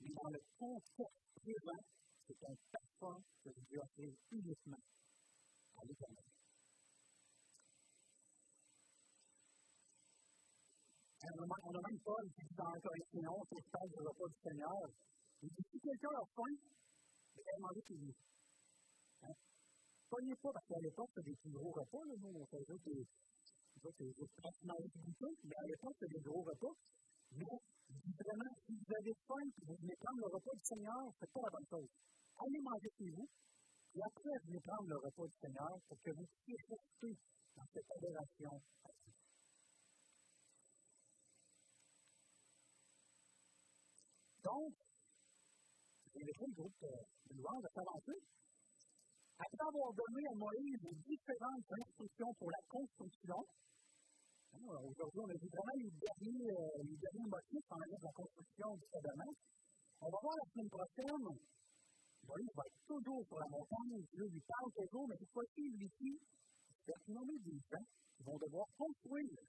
[0.00, 1.82] mais dans le contexte présent,
[2.26, 4.82] c'est un parfum que Dieu a fait uniquement
[5.76, 6.24] à l'éternel.
[11.36, 14.84] On n'a même pas dit dans un Corinthiens 11, au stade du repas du Seigneur.
[15.48, 16.54] Si quelqu'un a faim,
[17.36, 18.14] va demander qu'il lui.
[19.22, 19.34] Hein?
[20.08, 22.04] Pognez pas, parce qu'à l'époque, c'était des plus gros repas.
[22.06, 23.02] Là, nous, on faisait des.
[23.02, 26.74] des pratiquement goûteux, mais à l'époque, c'était des gros repas.
[27.32, 27.58] Mais,
[28.18, 31.40] vraiment, si vous avez faim et vous venez prendre le repas du Seigneur, c'est pas
[31.42, 31.88] la bonne chose
[32.40, 33.28] allez manger chez vous,
[33.94, 37.14] et après, venez prendre le repas du Seigneur pour que vous puissiez rester
[37.54, 38.60] dans cette adoration.
[44.42, 44.74] Donc,
[46.14, 48.18] j'ai invité le groupe de louanges à s'avancer.
[49.34, 53.38] Après avoir donné à Moïse les différentes instructions pour la construction,
[54.54, 58.06] hein, aujourd'hui, on a vu vraiment les derniers, euh, les derniers motifs en lien de
[58.06, 59.42] la construction du tabernacle.
[60.00, 61.26] On va voir la semaine prochaine
[62.24, 66.12] Moïse va être toujours sur la montagne, Dieu lui parle toujours, mais cette fois-ci, ici,
[66.86, 67.84] c'est nommer des gens
[68.16, 69.44] qui vont devoir construire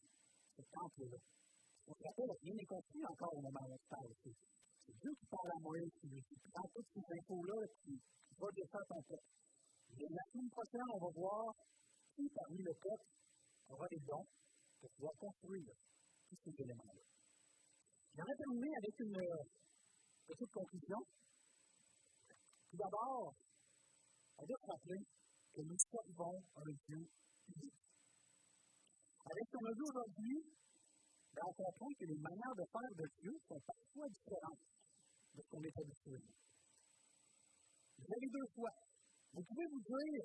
[0.57, 1.19] ce temple-là.
[1.87, 4.64] On se rappelle, rien n'est construit encore au moment où on se.
[4.85, 6.21] Qui parle à Moïse, qui lui
[6.53, 7.93] prend toutes ces infos-là, qui
[8.37, 9.29] va descendre son peuple.
[9.97, 11.53] Et la semaine prochaine, on va voir
[12.15, 13.09] qui parmi le peuple
[13.69, 14.25] aura des dons
[14.79, 15.73] pour pouvoir construire
[16.29, 17.05] tous ces éléments-là.
[18.13, 19.21] J'aimerais terminer avec une
[20.25, 21.01] petite conclusion.
[22.69, 23.33] Tout d'abord,
[24.37, 25.01] on doit se rappeler
[25.53, 27.01] que nous servons un Dieu
[27.49, 27.81] unique.
[29.25, 30.37] Avec ce qu'on a aujourd'hui,
[31.33, 34.74] ben, on comprend que les manières de faire de Dieu sont parfois différentes
[35.35, 36.17] de ce qu'on est habitué.
[37.97, 38.73] Vous avez deux fois.
[39.33, 40.23] Vous pouvez vous dire,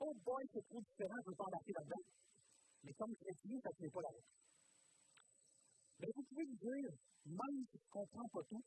[0.00, 2.04] oh boy, c'est trop différent, je ne veux pas embarquer là-dedans.
[2.84, 4.30] Mais comme chrétien, ça ne pas la route.
[6.00, 6.90] Mais vous pouvez vous dire,
[7.24, 8.64] même si je ne comprends pas tout,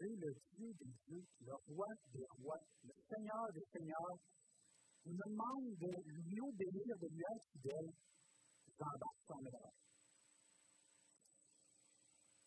[0.00, 4.18] c'est le Dieu des dieux, le roi des rois, le Seigneur des seigneurs,
[5.02, 7.90] qui me demande de lui obéir, de lui être fidèle,
[8.78, 9.72] j'embarque son erreur.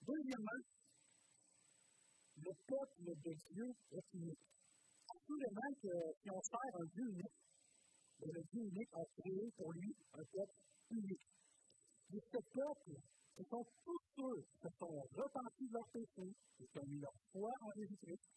[0.03, 0.61] Deuxièmement,
[2.43, 4.45] le peuple de Dieu est unique.
[5.15, 7.39] Assurément que si on sert un Dieu unique,
[8.19, 10.55] le Dieu unique a créé pour lui un peuple
[10.91, 11.27] unique.
[12.13, 13.01] Et ce peuple
[13.35, 16.99] ce sont tous ceux qui se sont repentis de leurs péchés et qui ont mis
[16.99, 18.29] leur foi en Jésus-Christ,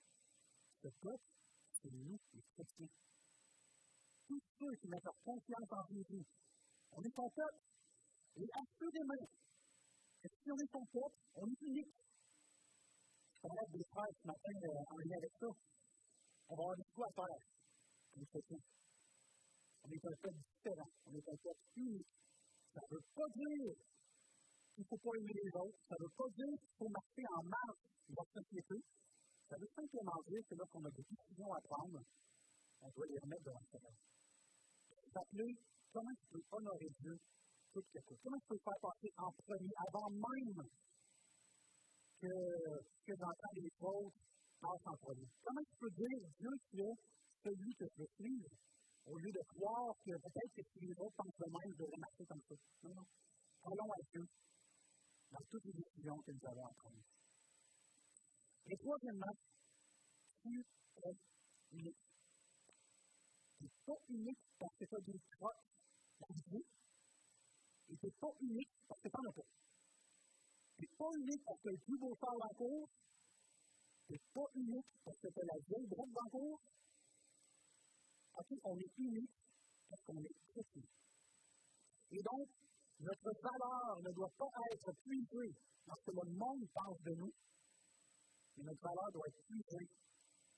[0.83, 1.29] Ce peuple,
[1.73, 2.89] c'est nous, les chrétiens.
[4.27, 6.25] Tous ceux qui mettent leur confiance en Jésus,
[6.93, 7.61] on est son peuple.
[8.37, 9.29] Et assurément,
[10.25, 12.06] si on est son peuple, on est unique.
[13.47, 15.47] Je parlais des frères ce matin euh, en lien avec ça.
[16.51, 17.43] On va avoir choix à faire,
[18.19, 18.65] les chrétiens.
[19.87, 22.11] On est un peuple différent, on est un peuple unique.
[22.75, 23.71] Ça ne veut pas dire
[24.75, 27.25] qu'il ne faut pas aimer les autres, ça ne veut pas dire qu'il faut marcher
[27.39, 28.77] en marge de la société.
[29.47, 32.03] Ça veut simplement dire que lorsqu'on a des décisions à prendre,
[32.83, 33.99] on doit les remettre devant le Seigneur.
[35.15, 35.55] S'appeler
[35.95, 37.15] comment tu peux honorer Dieu
[37.71, 38.19] toute quelque chose.
[38.27, 40.67] Comment tu peux le faire passer en premier, avant même
[42.21, 42.35] que,
[43.07, 44.17] que j'entends les autres
[44.61, 45.29] passent en premier.
[45.43, 46.95] Comment tu peux dire Dieu tu es
[47.45, 48.49] celui que je suivre
[49.07, 51.99] au lieu de croire que peut-être que si les autres pensent de même, je devrais
[51.99, 52.55] marcher comme ça?
[52.83, 53.07] Non, non.
[53.65, 54.25] Allons à Dieu
[55.31, 57.03] dans toutes les décisions que nous avons à prendre.
[58.67, 59.35] Et troisièmement,
[60.43, 60.65] tu
[61.05, 61.15] es
[61.73, 61.97] unique.
[63.59, 65.65] Tu n'es pas unique parce que tu as des crottes
[66.21, 66.59] dans le.
[67.89, 69.66] Et tu n'es pas unique parce que tu n'en as pas.
[70.79, 72.89] N'es pas unique parce que le plus beau sort dans la cour.
[74.07, 76.61] Tu n'es pas unique parce que as la vieille brosse dans la cour.
[78.37, 79.37] OK, on est unique
[79.89, 80.83] parce qu'on est chrétien.
[82.11, 82.49] Et donc,
[83.01, 85.53] notre valeur ne doit pas être puisée
[85.87, 87.33] dans ce que le monde pense de nous,
[88.57, 89.89] mais notre valeur doit être puisée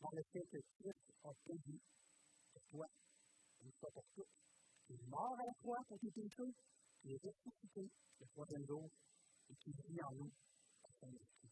[0.00, 1.78] dans le fait que Christ a payé
[2.52, 2.86] pour toi,
[3.62, 4.34] une fois pour toutes.
[4.88, 6.52] Il est mort à la croix pour tes péchés,
[7.04, 7.86] il est ressuscité
[8.18, 8.90] le troisième jour
[9.48, 10.32] et qui vit en nous
[10.82, 11.50] par son esprit.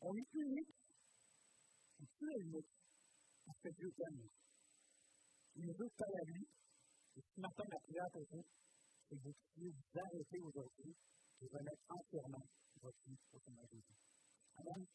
[0.00, 0.74] On est unique,
[2.00, 2.72] et tu es unique,
[3.44, 4.28] parce que Dieu t'aime.
[5.56, 6.46] Il veut faire à lui.
[7.16, 8.44] Et ce matin, la prière pour vous,
[9.08, 10.94] c'est que vous puissiez vous arrêter aujourd'hui
[11.40, 12.46] et remettre entièrement
[12.82, 13.96] votre vie au Seigneur Jésus.
[14.56, 14.86] Amen.